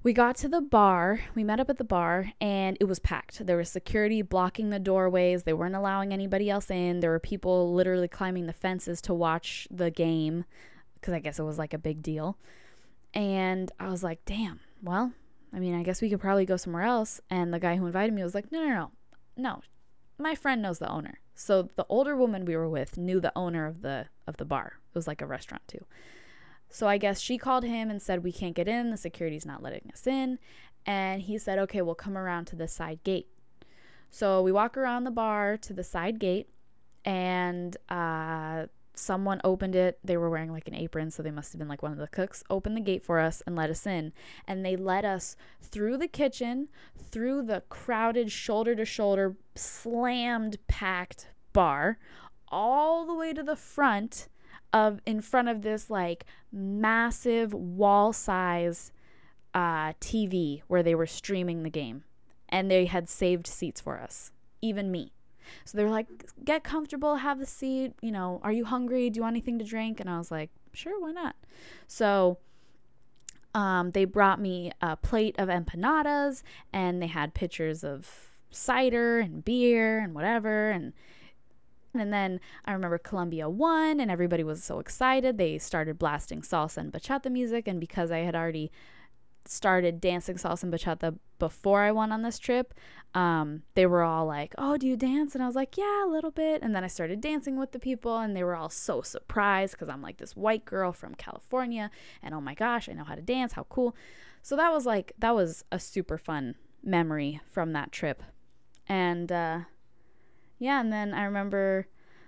[0.04, 3.46] we got to the bar, we met up at the bar, and it was packed.
[3.46, 7.00] There was security blocking the doorways, they weren't allowing anybody else in.
[7.00, 10.46] There were people literally climbing the fences to watch the game
[10.96, 12.38] because I guess it was like a big deal.
[13.14, 15.14] And I was like, damn, well,
[15.54, 17.20] I mean, I guess we could probably go somewhere else.
[17.30, 18.92] And the guy who invited me was like, no, no, no,
[19.36, 19.62] no,
[20.18, 21.20] my friend knows the owner.
[21.36, 24.74] So the older woman we were with knew the owner of the of the bar.
[24.94, 25.86] It was like a restaurant too.
[26.72, 29.62] So I guess she called him and said we can't get in, the security's not
[29.62, 30.40] letting us in,
[30.86, 33.28] and he said, "Okay, we'll come around to the side gate."
[34.10, 36.50] So we walk around the bar to the side gate
[37.06, 40.00] and uh someone opened it.
[40.04, 42.08] They were wearing like an apron, so they must have been like one of the
[42.08, 42.44] cooks.
[42.50, 44.14] Opened the gate for us and let us in.
[44.48, 46.68] And they led us through the kitchen,
[46.98, 51.98] through the crowded, shoulder to shoulder, slammed, packed bar,
[52.50, 54.28] all the way to the front
[54.74, 58.92] of in front of this like massive wall size
[59.54, 62.04] uh, TV where they were streaming the game.
[62.50, 64.32] And they had saved seats for us,
[64.62, 65.14] even me.
[65.64, 66.08] So they were like,
[66.44, 67.94] get comfortable, have a seat.
[68.02, 69.10] You know, are you hungry?
[69.10, 70.00] Do you want anything to drink?
[70.00, 71.36] And I was like, sure, why not?
[71.88, 72.40] So
[73.54, 79.44] um, they brought me a plate of empanadas and they had pictures of cider and
[79.44, 80.72] beer and whatever.
[80.72, 80.94] And
[81.94, 85.38] and then I remember Colombia won, and everybody was so excited.
[85.38, 87.68] They started blasting salsa and bachata music.
[87.68, 88.72] And because I had already
[89.46, 92.74] started dancing salsa and bachata before I went on this trip,
[93.14, 96.10] um, they were all like, "Oh, do you dance?" And I was like, "Yeah, a
[96.12, 99.02] little bit." And then I started dancing with the people, and they were all so
[99.02, 101.90] surprised because I'm like this white girl from California,
[102.22, 103.54] and oh my gosh, I know how to dance.
[103.54, 103.96] How cool!
[104.42, 108.24] So that was like that was a super fun memory from that trip,
[108.88, 109.60] and uh,
[110.62, 111.88] yeah, and then I remember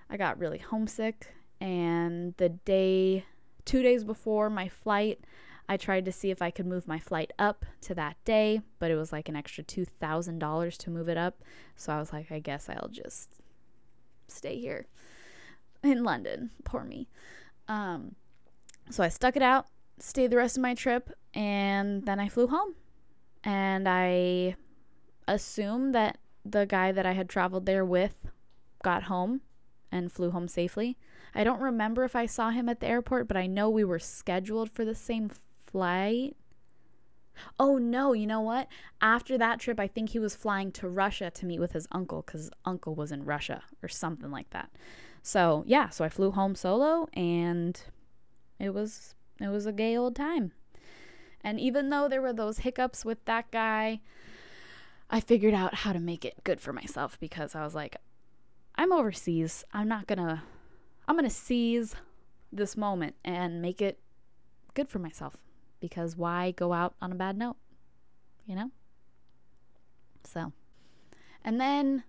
[0.10, 3.26] I got really homesick, and the day,
[3.64, 5.20] two days before my flight.
[5.70, 8.92] I tried to see if I could move my flight up to that day, but
[8.92, 11.42] it was like an extra $2,000 to move it up.
[11.78, 13.30] So I was like, I guess I'll just
[14.28, 14.88] stay here
[15.84, 16.50] in London.
[16.66, 17.08] Poor me.
[17.70, 18.16] Um,
[18.90, 19.68] so I stuck it out,
[20.00, 22.76] stayed the rest of my trip, and then I flew home.
[23.44, 24.58] And I
[25.28, 28.16] assumed that the guy that I had traveled there with
[28.84, 29.42] got home
[29.92, 30.98] and flew home safely.
[31.36, 34.00] I don't remember if I saw him at the airport, but I know we were
[34.00, 35.32] scheduled for the same
[35.66, 36.36] flight.
[37.60, 38.68] Oh no, you know what?
[39.02, 42.24] After that trip, I think he was flying to Russia to meet with his uncle
[42.26, 44.70] because uncle was in Russia or something like that.
[45.24, 47.82] So yeah, so I flew home solo and
[48.60, 50.52] it was it was a gay old time.
[51.42, 54.02] And even though there were those hiccups with that guy,
[55.10, 57.98] I figured out how to make it good for myself because I was like,
[58.76, 59.64] I'm overseas.
[59.74, 60.44] I'm not gonna
[61.08, 61.96] I'm gonna seize
[62.52, 64.00] this moment and make it
[64.74, 65.38] good for myself
[65.80, 67.58] because why go out on a bad note?
[68.46, 68.72] You know?
[70.24, 70.54] So,
[71.44, 72.04] and then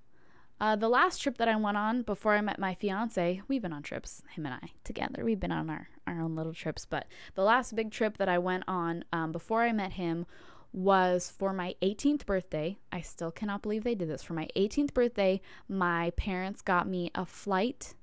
[0.61, 3.73] uh, the last trip that I went on before I met my fiance, we've been
[3.73, 5.25] on trips, him and I together.
[5.25, 6.87] We've been on our, our own little trips.
[6.87, 10.27] But the last big trip that I went on um, before I met him
[10.75, 12.77] was for my 18th birthday.
[12.91, 14.25] I still cannot believe they did this.
[14.25, 17.95] For my 18th birthday, my parents got me a flight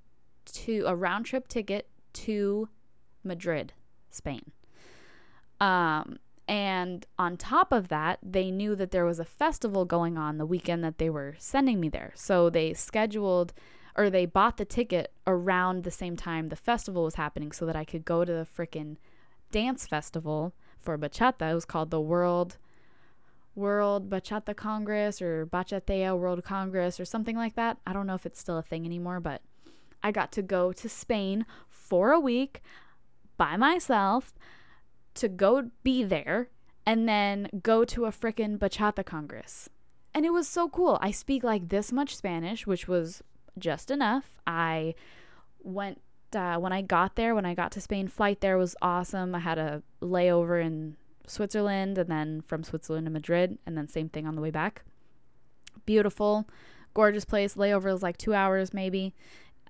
[0.45, 2.69] to a round trip ticket to
[3.23, 3.73] Madrid,
[4.09, 4.51] Spain.
[5.59, 6.17] Um,
[6.47, 10.45] and on top of that, they knew that there was a festival going on the
[10.45, 12.13] weekend that they were sending me there.
[12.15, 13.53] So they scheduled
[13.97, 17.75] or they bought the ticket around the same time the festival was happening so that
[17.75, 18.95] I could go to the freaking
[19.51, 21.51] dance festival for bachata.
[21.51, 22.57] It was called the World
[23.55, 27.77] World Bachata Congress or Bachatea World Congress or something like that.
[27.85, 29.41] I don't know if it's still a thing anymore, but
[30.01, 32.61] I got to go to Spain for a week
[33.37, 34.33] by myself
[35.15, 36.49] to go be there
[36.85, 39.69] and then go to a frickin' bachata congress.
[40.13, 40.97] And it was so cool.
[41.01, 43.21] I speak like this much Spanish, which was
[43.57, 44.39] just enough.
[44.47, 44.95] I
[45.61, 46.01] went
[46.35, 49.35] uh, when I got there, when I got to Spain, flight there was awesome.
[49.35, 50.95] I had a layover in
[51.27, 54.83] Switzerland and then from Switzerland to Madrid, and then same thing on the way back.
[55.85, 56.47] Beautiful,
[56.93, 57.55] gorgeous place.
[57.55, 59.13] Layover was like two hours maybe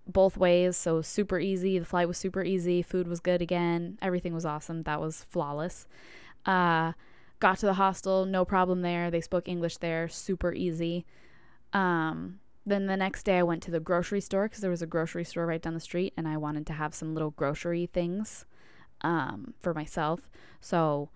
[0.07, 1.79] both ways, so super easy.
[1.79, 2.81] The flight was super easy.
[2.81, 3.97] Food was good again.
[4.01, 4.81] Everything was awesome.
[4.83, 5.87] That was flawless.
[6.45, 6.93] Uh,
[7.39, 9.11] got to the hostel, no problem there.
[9.11, 11.05] They spoke English there, super easy.
[11.73, 14.87] Um, then the next day, I went to the grocery store because there was a
[14.87, 18.45] grocery store right down the street, and I wanted to have some little grocery things
[19.01, 20.29] um, for myself.
[20.59, 21.09] So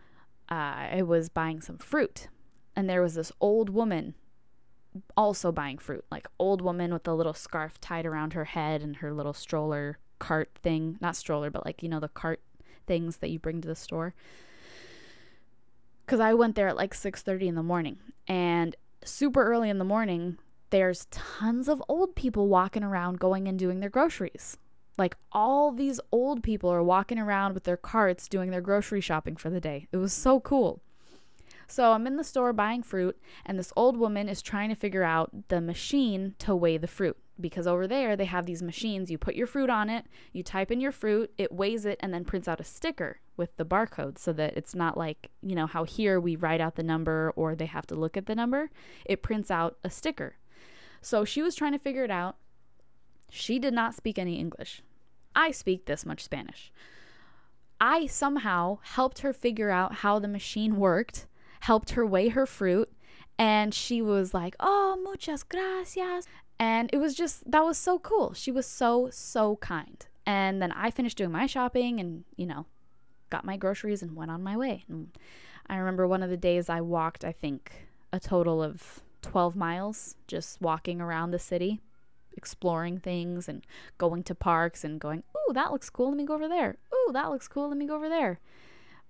[0.50, 2.30] uh, I was buying some fruit,
[2.76, 4.16] and there was this old woman
[5.18, 8.98] also buying fruit, like old woman with a little scarf tied around her head and
[8.98, 12.42] her little stroller cart thing, not stroller, but like you know the cart
[12.88, 14.14] things that you bring to the store.
[16.08, 17.98] Cuz I went there at like 6:30 in the morning
[18.28, 20.38] and super early in the morning
[20.70, 24.58] there's tons of old people walking around going and doing their groceries.
[24.98, 29.36] Like all these old people are walking around with their carts doing their grocery shopping
[29.36, 29.88] for the day.
[29.92, 30.82] It was so cool.
[31.68, 35.04] So I'm in the store buying fruit, and this old woman is trying to figure
[35.04, 37.18] out the machine to weigh the fruit.
[37.42, 39.12] Because over there, they have these machines.
[39.12, 42.14] You put your fruit on it, you type in your fruit, it weighs it, and
[42.14, 45.68] then prints out a sticker with the barcode so that it's not like, you know,
[45.68, 48.70] how here we write out the number or they have to look at the number.
[49.04, 50.36] It prints out a sticker.
[51.06, 52.36] So she was trying to figure it out.
[53.30, 54.82] She did not speak any English.
[55.36, 56.72] I speak this much Spanish.
[57.80, 61.28] I somehow helped her figure out how the machine worked,
[61.60, 62.92] helped her weigh her fruit,
[63.38, 66.26] and she was like, "Oh, muchas gracias."
[66.58, 68.34] And it was just that was so cool.
[68.34, 70.04] She was so so kind.
[70.26, 72.66] And then I finished doing my shopping and, you know,
[73.30, 74.86] got my groceries and went on my way.
[74.90, 75.16] And
[75.68, 80.16] I remember one of the days I walked, I think, a total of 12 miles
[80.28, 81.82] just walking around the city,
[82.38, 83.66] exploring things and
[83.98, 86.10] going to parks and going, "Ooh, that looks cool.
[86.10, 86.78] Let me go over there.
[86.94, 87.70] Ooh, that looks cool.
[87.70, 88.40] Let me go over there."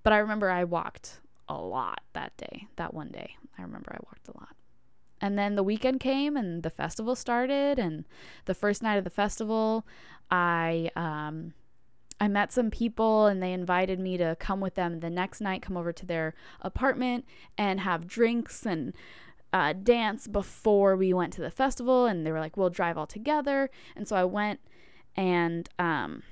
[0.04, 3.38] But I remember I walked a lot that day, that one day.
[3.58, 4.56] I remember I walked a lot.
[5.22, 7.80] And then the weekend came and the festival started.
[7.80, 8.06] And
[8.46, 9.86] the first night of the festival,
[10.30, 11.54] I um,
[12.20, 15.62] I met some people and they invited me to come with them the next night,
[15.62, 17.26] come over to their apartment
[17.58, 18.94] and have drinks and
[19.56, 22.06] uh, dance before we went to the festival.
[22.06, 24.60] And they were like, "We'll drive all together." And so I went,
[25.16, 26.24] and um,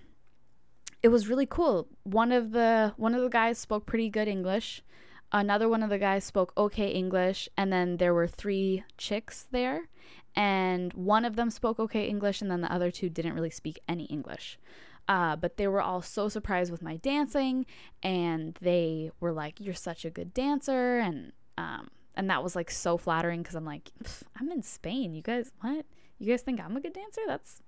[1.02, 1.88] it was really cool.
[2.04, 4.84] One of the one of the guys spoke pretty good English.
[5.32, 9.88] Another one of the guys spoke okay English, and then there were three chicks there,
[10.36, 13.80] and one of them spoke okay English, and then the other two didn't really speak
[13.88, 14.60] any English.
[15.08, 17.66] Uh, but they were all so surprised with my dancing,
[18.04, 22.70] and they were like, "You're such a good dancer," and um, and that was like
[22.70, 23.92] so flattering because I'm like,
[24.40, 25.14] I'm in Spain.
[25.14, 25.86] You guys, what?
[26.20, 27.22] You guys think I'm a good dancer?
[27.28, 27.62] That's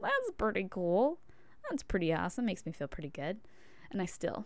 [0.00, 1.18] that's pretty cool.
[1.68, 2.46] That's pretty awesome.
[2.46, 3.38] Makes me feel pretty good,
[3.90, 4.44] and I still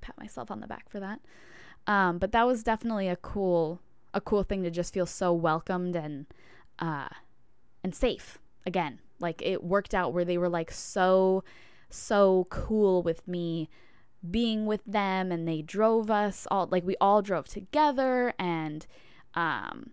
[0.00, 1.20] pat myself on the back for that.
[1.86, 3.80] Um, but that was definitely a cool
[4.12, 6.26] a cool thing to just feel so welcomed and
[6.78, 7.08] uh,
[7.82, 9.00] and safe again.
[9.18, 11.44] Like it worked out where they were like so
[11.88, 13.68] so cool with me
[14.28, 18.86] being with them and they drove us all like we all drove together and
[19.34, 19.92] um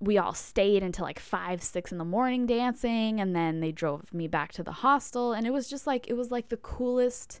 [0.00, 4.14] we all stayed until like five six in the morning dancing and then they drove
[4.14, 7.40] me back to the hostel and it was just like it was like the coolest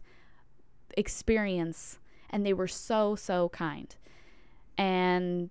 [0.96, 1.98] experience
[2.30, 3.96] and they were so so kind.
[4.76, 5.50] And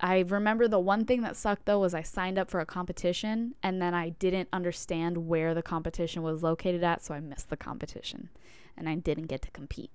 [0.00, 3.54] I remember the one thing that sucked though was I signed up for a competition
[3.62, 7.56] and then I didn't understand where the competition was located at, so I missed the
[7.56, 8.28] competition
[8.76, 9.90] and I didn't get to compete,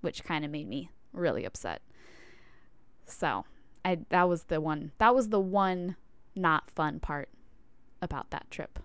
[0.00, 1.82] which kind of made me really upset.
[3.06, 3.44] So,
[3.84, 5.96] I that was the one that was the one
[6.34, 7.28] not fun part
[8.00, 8.78] about that trip.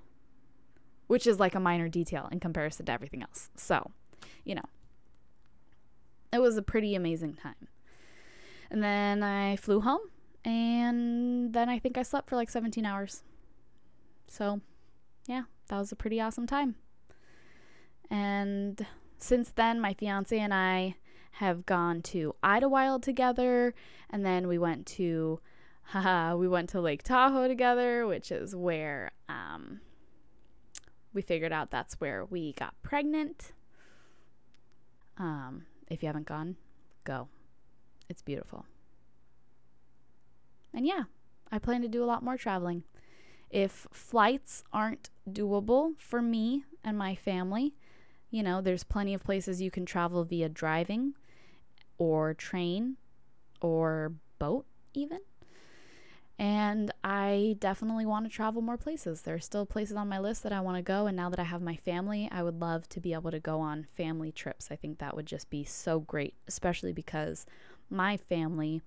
[1.08, 3.50] Which is like a minor detail in comparison to everything else.
[3.56, 3.92] So,
[4.44, 4.66] you know,
[6.34, 7.70] it was a pretty amazing time.
[8.70, 10.02] And then I flew home
[10.44, 13.24] and then I think I slept for like 17 hours.
[14.28, 14.60] So,
[15.28, 16.76] yeah, that was a pretty awesome time.
[18.10, 18.86] And
[19.18, 20.96] since then, my fiance and I
[21.34, 23.74] have gone to Idyllwild together,
[24.10, 25.40] and then we went to,
[25.84, 29.82] haha, we went to Lake Tahoe together, which is where um,
[31.14, 33.54] we figured out that's where we got pregnant.
[35.18, 36.58] Um, if you haven't gone,
[37.04, 37.28] go.
[38.10, 38.66] It's beautiful.
[40.74, 41.04] And yeah,
[41.52, 42.84] I plan to do a lot more traveling.
[43.50, 47.74] If flights aren't doable for me and my family,
[48.30, 51.14] you know, there's plenty of places you can travel via driving
[51.98, 52.98] or train
[53.62, 55.20] or boat, even.
[56.40, 59.22] And I definitely want to travel more places.
[59.22, 61.08] There are still places on my list that I want to go.
[61.08, 63.60] And now that I have my family, I would love to be able to go
[63.60, 64.68] on family trips.
[64.70, 67.48] I think that would just be so great, especially because
[67.90, 68.84] my family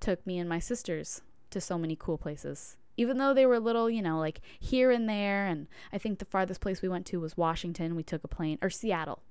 [0.00, 1.20] took me and my sisters
[1.50, 2.76] to so many cool places.
[2.98, 5.46] Even though they were little, you know, like here and there.
[5.46, 7.96] And I think the farthest place we went to was Washington.
[7.96, 9.22] We took a plane, or Seattle.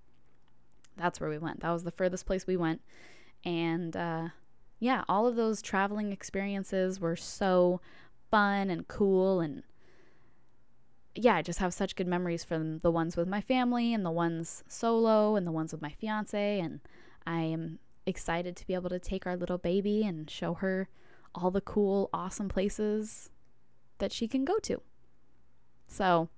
[0.95, 1.59] That's where we went.
[1.59, 2.81] That was the furthest place we went.
[3.43, 4.29] And uh,
[4.79, 7.81] yeah, all of those traveling experiences were so
[8.31, 9.41] fun and cool.
[9.41, 9.63] And
[11.13, 14.11] yeah, I just have such good memories from the ones with my family and the
[14.11, 16.59] ones solo and the ones with my fiance.
[16.59, 16.79] And
[17.25, 20.87] I am excited to be able to take our little baby and show her
[21.35, 23.29] all the cool, awesome places
[23.99, 24.81] that she can go to.
[25.87, 26.29] So,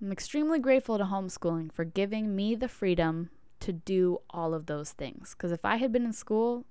[0.00, 3.30] I'm extremely grateful to homeschooling for giving me the freedom
[3.60, 5.34] to do all of those things.
[5.34, 6.66] Because if I had been in school,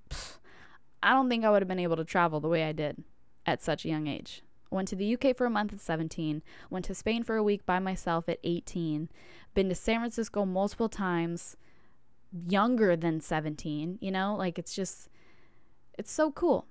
[1.02, 3.04] I don't think I would have been able to travel the way I did
[3.46, 4.44] at such a young age.
[4.70, 7.66] Went to the UK for a month at 17, went to Spain for a week
[7.66, 9.10] by myself at 18,
[9.54, 11.58] been to San Francisco multiple times,
[12.48, 14.36] younger than 17, you know?
[14.36, 15.10] Like it's just,
[15.98, 16.66] it's so cool.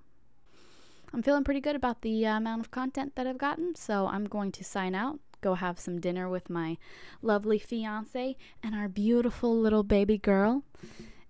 [1.12, 4.24] I'm feeling pretty good about the uh, amount of content that I've gotten, so I'm
[4.24, 6.78] going to sign out, go have some dinner with my
[7.20, 10.64] lovely fiance and our beautiful little baby girl.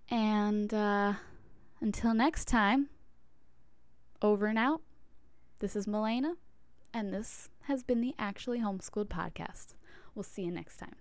[0.09, 1.15] And uh,
[1.81, 2.91] until next time,
[4.23, 4.81] over and out.
[5.59, 6.35] This is Milena,
[6.95, 9.75] and this has been the Actually Homeschooled podcast.
[10.15, 10.95] We'll see you next time.